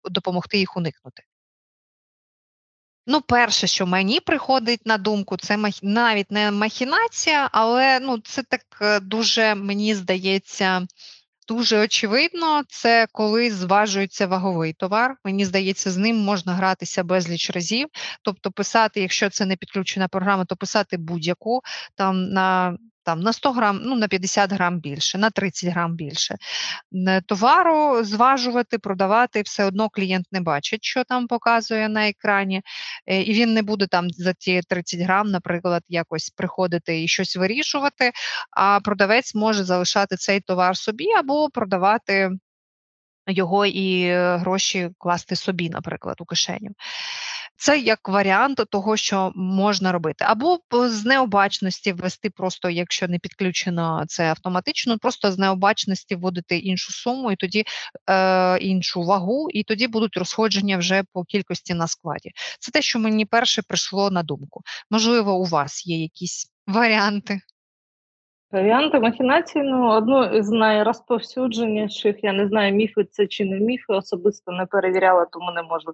[0.04, 1.24] допомогти їх уникнути?
[3.08, 5.74] Ну, перше, що мені приходить на думку, це мах...
[5.82, 10.88] навіть не махінація, але ну, це так е, дуже, мені здається,
[11.48, 15.18] Дуже очевидно, це коли зважується ваговий товар.
[15.26, 17.88] Мені здається, з ним можна гратися безліч разів.
[18.22, 21.62] Тобто, писати, якщо це не підключена програма, то писати будь-яку
[21.96, 26.36] там на там на 100 грам, ну на 50 грам більше, на 30 грам більше.
[27.26, 32.62] Товару зважувати, продавати, все одно клієнт не бачить, що там показує на екрані,
[33.08, 37.36] е, і він не буде там за ті 30 грам, наприклад, якось приходити і щось
[37.36, 38.12] вирішувати,
[38.52, 42.32] а продавець може залишати цей товар собі або продавати.
[43.28, 46.70] Його і гроші класти собі, наприклад, у кишеню.
[47.56, 54.04] Це як варіант того, що можна робити, або з необачності ввести, просто якщо не підключено
[54.08, 57.64] це автоматично, просто з необачності вводити іншу суму і тоді
[58.10, 62.32] е, іншу вагу, і тоді будуть розходження вже по кількості на складі.
[62.60, 64.62] Це те, що мені перше прийшло на думку.
[64.92, 67.42] Можливо, у вас є якісь варіанти.
[68.54, 74.52] Варіанти махінації, ну, одну з найрозповсюдженіших, я не знаю, міфи це чи не міфи, особисто
[74.52, 75.94] не перевіряла, тому не можу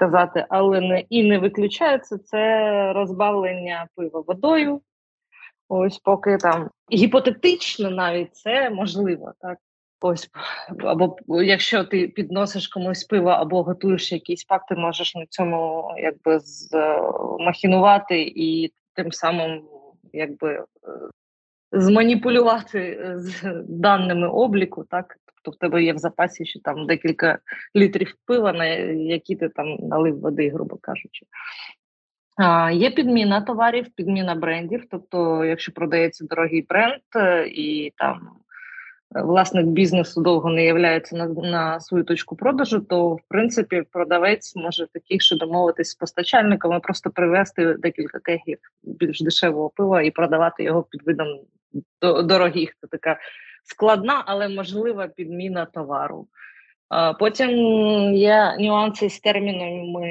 [0.00, 4.80] казати, але не і не виключається це розбавлення пива водою.
[5.68, 9.58] Ось поки там гіпотетично навіть це можливо, так.
[10.00, 10.30] Ось
[10.78, 16.38] або якщо ти підносиш комусь пиво або готуєш якийсь пак, ти можеш на цьому якби
[16.40, 19.62] змахінувати і тим самим
[20.12, 20.64] якби е,
[21.72, 27.38] зманіпулювати з даними обліку, так Тобто в тебе є в запасі ще там декілька
[27.76, 31.26] літрів пива, на які ти там налив води, грубо кажучи.
[32.36, 34.84] А, Є підміна товарів, підміна брендів.
[34.90, 38.30] Тобто, якщо продається дорогий бренд е, і там
[39.16, 44.56] е, власник бізнесу довго не являється на на свою точку продажу, то в принципі продавець
[44.56, 50.82] може таких домовитись з постачальниками, просто привезти декілька кегів більш дешевого пива і продавати його
[50.82, 51.28] під видом
[52.24, 52.74] дорогих.
[52.80, 53.18] Це така
[53.70, 56.26] складна, але можлива підміна товару.
[57.18, 57.50] Потім
[58.14, 60.06] є нюанси з термінами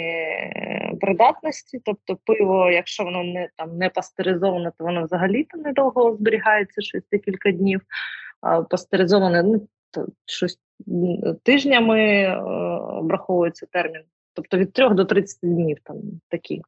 [1.01, 6.82] придатності, тобто пиво, якщо воно не там не пастеризоване, то воно взагалі то недовго зберігається
[6.82, 7.82] щось декілька днів.
[8.70, 10.60] Пастеризоване ну, то щось
[11.43, 12.38] тижнями е,
[12.78, 14.01] обраховується термін,
[14.34, 15.97] тобто від 3 до 30 днів там
[16.30, 16.62] такі.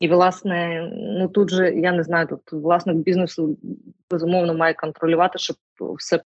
[0.00, 3.58] І, власне, ну тут же я не знаю, тут власник бізнесу
[4.10, 5.56] безумовно має контролювати, щоб
[5.98, 6.22] все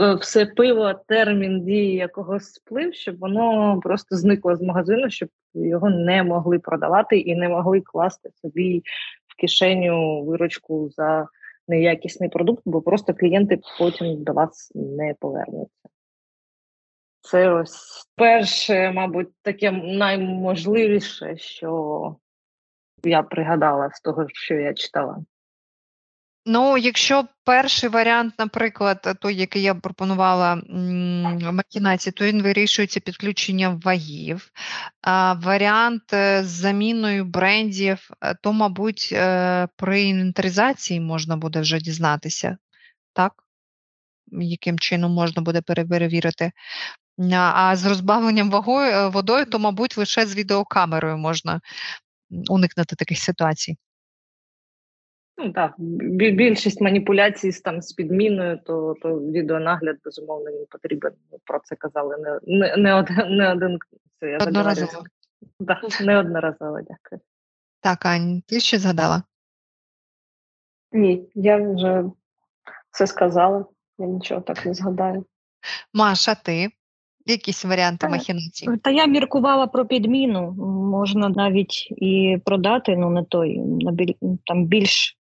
[0.00, 5.90] е, все пиво, термін дії якогось сплив, щоб воно просто зникло з магазину, щоб його
[5.90, 8.82] не могли продавати і не могли класти собі
[9.26, 11.28] в кишеню виручку за
[11.68, 15.88] неякісний продукт, бо просто клієнти потім до вас не повернуться.
[17.20, 22.16] Це ось перше, мабуть, таке найможливіше, що
[23.02, 25.18] я пригадала з того, що я читала.
[26.50, 30.62] Ну, якщо перший варіант, наприклад, той, який я пропонувала
[31.52, 34.50] махінації, то він вирішується підключенням вагів.
[35.02, 41.78] А Варіант е, з заміною брендів, е, то, мабуть, е, при інвентаризації можна буде вже
[41.78, 42.58] дізнатися,
[43.12, 43.32] так?
[44.32, 46.52] Яким чином можна буде перевірити.
[47.34, 51.60] А з розбавленням вагою, водою, то, мабуть, лише з відеокамерою можна
[52.30, 53.76] уникнути таких ситуацій.
[55.36, 61.12] Ну так, більшість маніпуляцій з там з підміною, то то відеонагляд безумовно не потрібен.
[61.44, 63.78] Про це казали не не, не один не один
[64.20, 65.04] це я одноразово.
[65.66, 67.20] Так, неодноразово, дякую.
[67.80, 69.22] Так, Ань, ти що згадала?
[70.92, 72.04] Ні, я вже
[72.90, 73.66] все сказала,
[73.98, 75.26] я нічого так не згадаю.
[75.94, 76.68] Маша, ти?
[77.28, 78.66] Якісь варіанти махінацій?
[78.82, 80.52] Та я міркувала про підміну.
[80.90, 84.12] Можна навіть і продати, ну не той, на біль,
[84.44, 85.18] там більш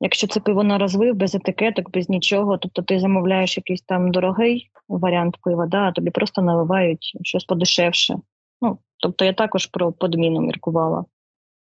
[0.00, 4.70] Якщо це пиво на розвив, без етикеток, без нічого, тобто ти замовляєш якийсь там дорогий
[4.88, 8.16] варіант пива, да, а тобі просто наливають щось подешевше.
[8.60, 11.04] Ну, Тобто я також про подміну міркувала.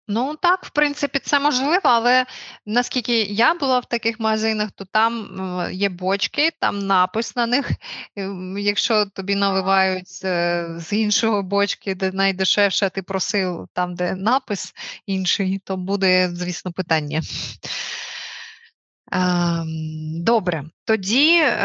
[0.09, 2.27] Ну так, в принципі, це можливо, але
[2.67, 5.29] наскільки я була в таких магазинах, то там
[5.73, 7.71] є бочки, там напис на них.
[8.59, 10.09] Якщо тобі наливають
[10.79, 14.75] з іншого бочки, де найдешевше, ти просив там, де напис
[15.07, 17.23] інший, то буде, звісно, питання.
[19.13, 19.67] Ем,
[20.25, 21.57] добре, тоді, е,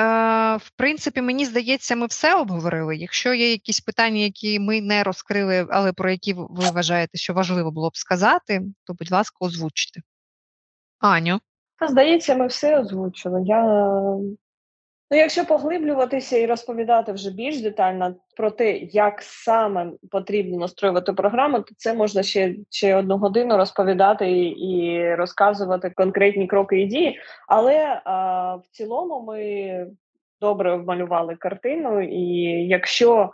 [0.57, 2.95] в принципі, мені здається, ми все обговорили.
[2.95, 7.71] Якщо є якісь питання, які ми не розкрили, але про які ви вважаєте, що важливо
[7.71, 10.01] було б сказати, то, будь ласка, озвучте.
[10.99, 11.39] Аню.
[11.89, 13.41] Здається, ми все озвучили.
[13.45, 13.63] Я
[15.11, 21.59] Ну, якщо поглиблюватися і розповідати вже більш детально про те, як саме потрібно настроювати програму,
[21.59, 27.19] то це можна ще ще одну годину розповідати і, і розказувати конкретні кроки і дії.
[27.47, 29.87] Але а, в цілому ми
[30.41, 32.27] добре вмалювали картину, і
[32.67, 33.31] якщо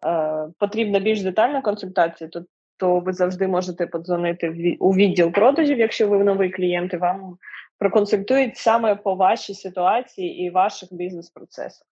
[0.00, 2.44] а, потрібна більш детальна консультація, то
[2.82, 7.36] то ви завжди можете подзвонити у відділ продажів, якщо ви новий клієнт, і вам
[7.78, 11.86] проконсультують саме по вашій ситуації і ваших бізнес-процесах.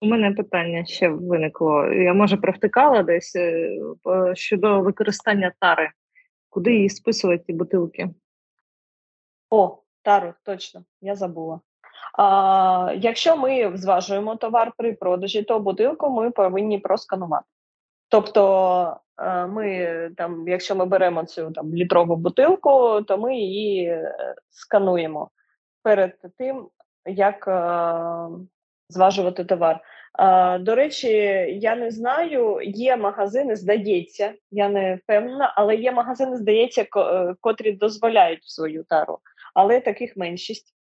[0.00, 1.86] У мене питання ще виникло.
[1.86, 3.78] Я може провтикала десь е,
[4.34, 5.90] щодо використання тари.
[6.50, 8.10] Куди її списувати ті бутилки?
[9.50, 11.60] О, тару, точно, я забула.
[12.18, 17.46] А, Якщо ми зважуємо товар при продажі, то бутилку ми повинні просканувати.
[18.14, 24.34] Тобто, е, ми там, якщо ми беремо цю там літрову бутилку, то ми її е,
[24.50, 25.30] скануємо
[25.82, 26.68] перед тим,
[27.06, 28.44] як е,
[28.88, 29.80] зважувати товар.
[30.60, 31.08] До речі,
[31.60, 36.86] я не знаю, є магазини, здається, я не впевнена, але є магазини, здається,
[37.40, 39.18] котрі дозволяють свою тару,
[39.54, 40.74] але таких меншість.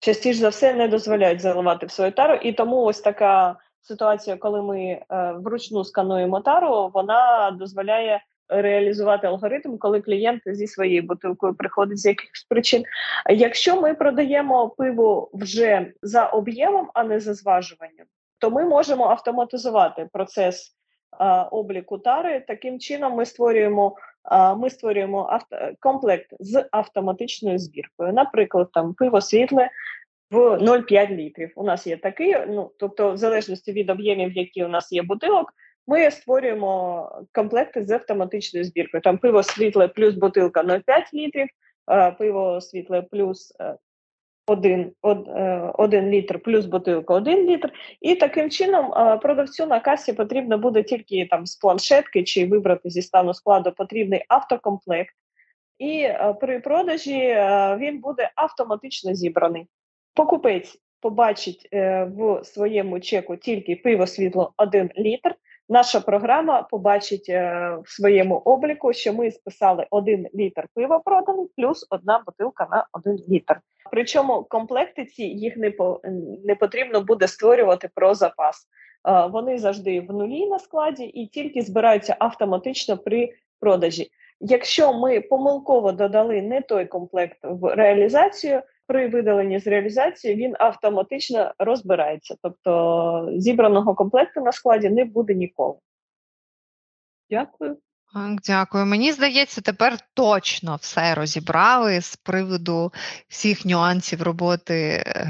[0.00, 3.56] Частіше за все не дозволяють заливати в свою тару, і тому ось така
[3.88, 11.02] ситуація, коли ми е, вручну скануємо тару, вона дозволяє реалізувати алгоритм, коли клієнт зі своєю
[11.02, 12.84] бутилкою приходить з якихось причин.
[13.30, 18.06] Якщо ми продаємо пиво вже за об'ємом, а не за зважуванням,
[18.38, 20.72] то ми можемо автоматизувати процес
[21.20, 22.44] е, обліку тари.
[22.48, 23.96] Таким чином, ми створюємо.
[24.32, 28.12] Е, ми створюємо авто комплект з автоматичною збіркою.
[28.12, 29.70] Наприклад, там пиво світле
[30.30, 31.52] в 0,5 літрів.
[31.56, 35.52] У нас є такий, ну тобто, в залежності від об'ємів, які у нас є бутилок,
[35.86, 39.00] ми створюємо комплекти з автоматичною збіркою.
[39.00, 41.48] Там пиво світле плюс бутилка 0,5 літрів,
[42.18, 43.52] пиво світле плюс
[44.46, 47.72] 1, е, 1 е, літр плюс бутилка 1 літр.
[48.00, 48.90] І таким чином
[49.20, 54.24] продавцю на касі потрібно буде тільки там з планшетки чи вибрати зі стану складу потрібний
[54.28, 55.14] автокомплект.
[55.78, 57.36] І е, при продажі
[57.78, 59.66] він буде автоматично зібраний.
[60.16, 65.34] Покупець побачить е, в своєму чеку тільки пиво світло 1 літр.
[65.68, 71.86] Наша програма побачить е, в своєму обліку, що ми списали 1 літр пива проданий, плюс
[71.90, 73.60] одна бутилка на 1 літр.
[73.90, 76.00] Причому комплекти ці їх не по
[76.44, 78.66] не потрібно буде створювати про запас.
[79.08, 84.10] Е, вони завжди в нулі на складі і тільки збираються автоматично при продажі.
[84.40, 91.54] Якщо ми помилково додали не той комплект в реалізацію при видаленні з реалізації він автоматично
[91.58, 92.36] розбирається.
[92.42, 95.78] Тобто зібраного комплекту на складі не буде ніколи.
[97.30, 97.78] Дякую.
[98.46, 98.86] Дякую.
[98.86, 102.92] Мені здається, тепер точно все розібрали з приводу
[103.28, 105.28] всіх нюансів роботи е,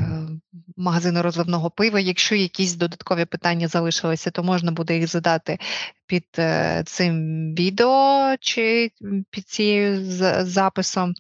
[0.77, 2.01] магазину розливного пива.
[2.01, 5.59] Якщо якісь додаткові питання залишилися, то можна буде їх задати
[6.07, 7.17] під е, цим
[7.55, 8.91] відео чи
[9.31, 10.07] під цією
[10.47, 11.15] записом,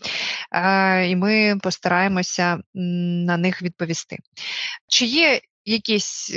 [0.52, 4.18] е, і ми постараємося на них відповісти.
[4.88, 6.30] Чи є якісь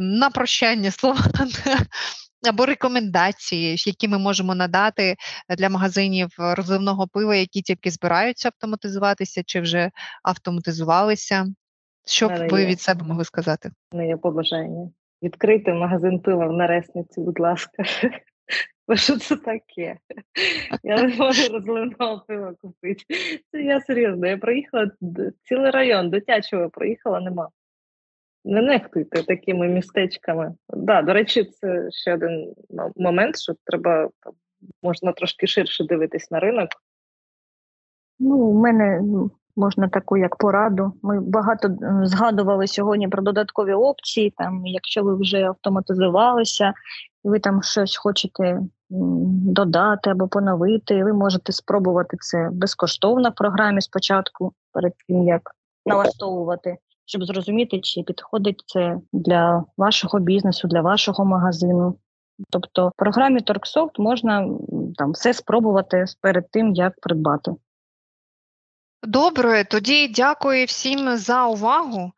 [0.00, 1.24] на прощання слова?
[2.48, 5.16] Або рекомендації, які ми можемо надати
[5.58, 9.90] для магазинів розливного пива, які тільки збираються автоматизуватися чи вже
[10.22, 11.46] автоматизувалися.
[12.06, 13.70] Що б ви від себе могли сказати?
[13.92, 14.90] Не є побажання.
[15.22, 17.82] Відкрити магазин пива в Наресниці, будь ласка.
[18.88, 19.96] Бо що це таке?
[20.82, 23.04] Я не можу розливного пива купити.
[23.50, 24.26] Це я серйозно.
[24.26, 24.90] Я проїхала
[25.44, 27.48] цілий район дитячого проїхала, нема
[28.48, 30.54] не нехтуйте такими містечками.
[30.68, 32.54] Да, До речі, це ще один
[32.96, 34.08] момент, що треба
[34.82, 36.68] можна трошки ширше дивитись на ринок.
[38.18, 39.02] Ну, у мене
[39.56, 40.92] можна таку як пораду.
[41.02, 44.34] Ми багато згадували сьогодні про додаткові опції.
[44.36, 46.72] Там, Якщо ви вже автоматизувалися,
[47.24, 48.60] і ви там щось хочете
[48.90, 51.04] додати або поновити.
[51.04, 55.50] Ви можете спробувати це безкоштовно в програмі спочатку, перед тим як
[55.86, 56.76] налаштовувати,
[57.08, 61.98] щоб зрозуміти, чи підходить це для вашого бізнесу, для вашого магазину.
[62.50, 64.48] Тобто в програмі Торксофт можна
[64.96, 67.52] там все спробувати перед тим, як придбати.
[69.02, 72.12] Добре, тоді дякую всім за увагу.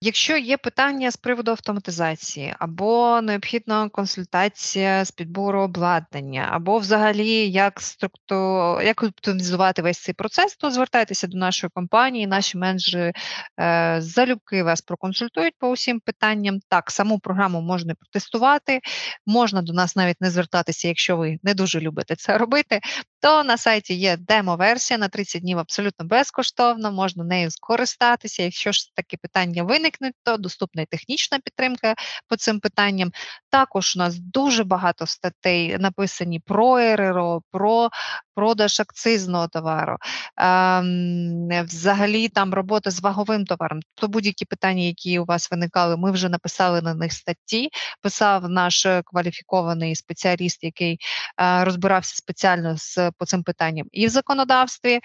[0.00, 7.80] Якщо є питання з приводу автоматизації, або необхідна консультація з підбору обладнання, або взагалі як
[7.80, 8.34] структу...
[8.82, 13.12] як оптимізувати весь цей процес, то звертайтеся до нашої компанії, наші менеджери
[13.60, 16.60] е, залюбки вас проконсультують по усім питанням.
[16.68, 18.80] Так, саму програму можна протестувати,
[19.26, 22.80] можна до нас навіть не звертатися, якщо ви не дуже любите це робити.
[23.20, 28.42] То на сайті є демо-версія на 30 днів абсолютно без безкоштовно, можна нею скористатися.
[28.42, 31.94] Якщо ж такі питання виникнуть, то доступна і технічна підтримка
[32.28, 33.10] по цим питанням.
[33.50, 37.90] Також у нас дуже багато статей написані про РРО, про
[38.34, 39.96] продаж акцизного товару,
[40.36, 43.80] ем, взагалі там робота з ваговим товаром.
[43.94, 47.68] То будь-які питання, які у вас виникали, ми вже написали на них статті.
[48.02, 50.98] Писав наш кваліфікований спеціаліст, який
[51.40, 55.00] е, розбирався спеціально з по цим питанням і в законодавстві,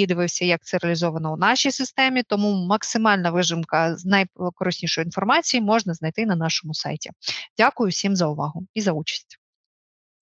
[0.00, 2.22] і дивився, як це реалізовано у нашій системі.
[2.22, 7.10] Тому максимальна вижимка з найкориснішої інформації можна знайти на нашому сайті.
[7.58, 9.41] Дякую всім за увагу і за участь.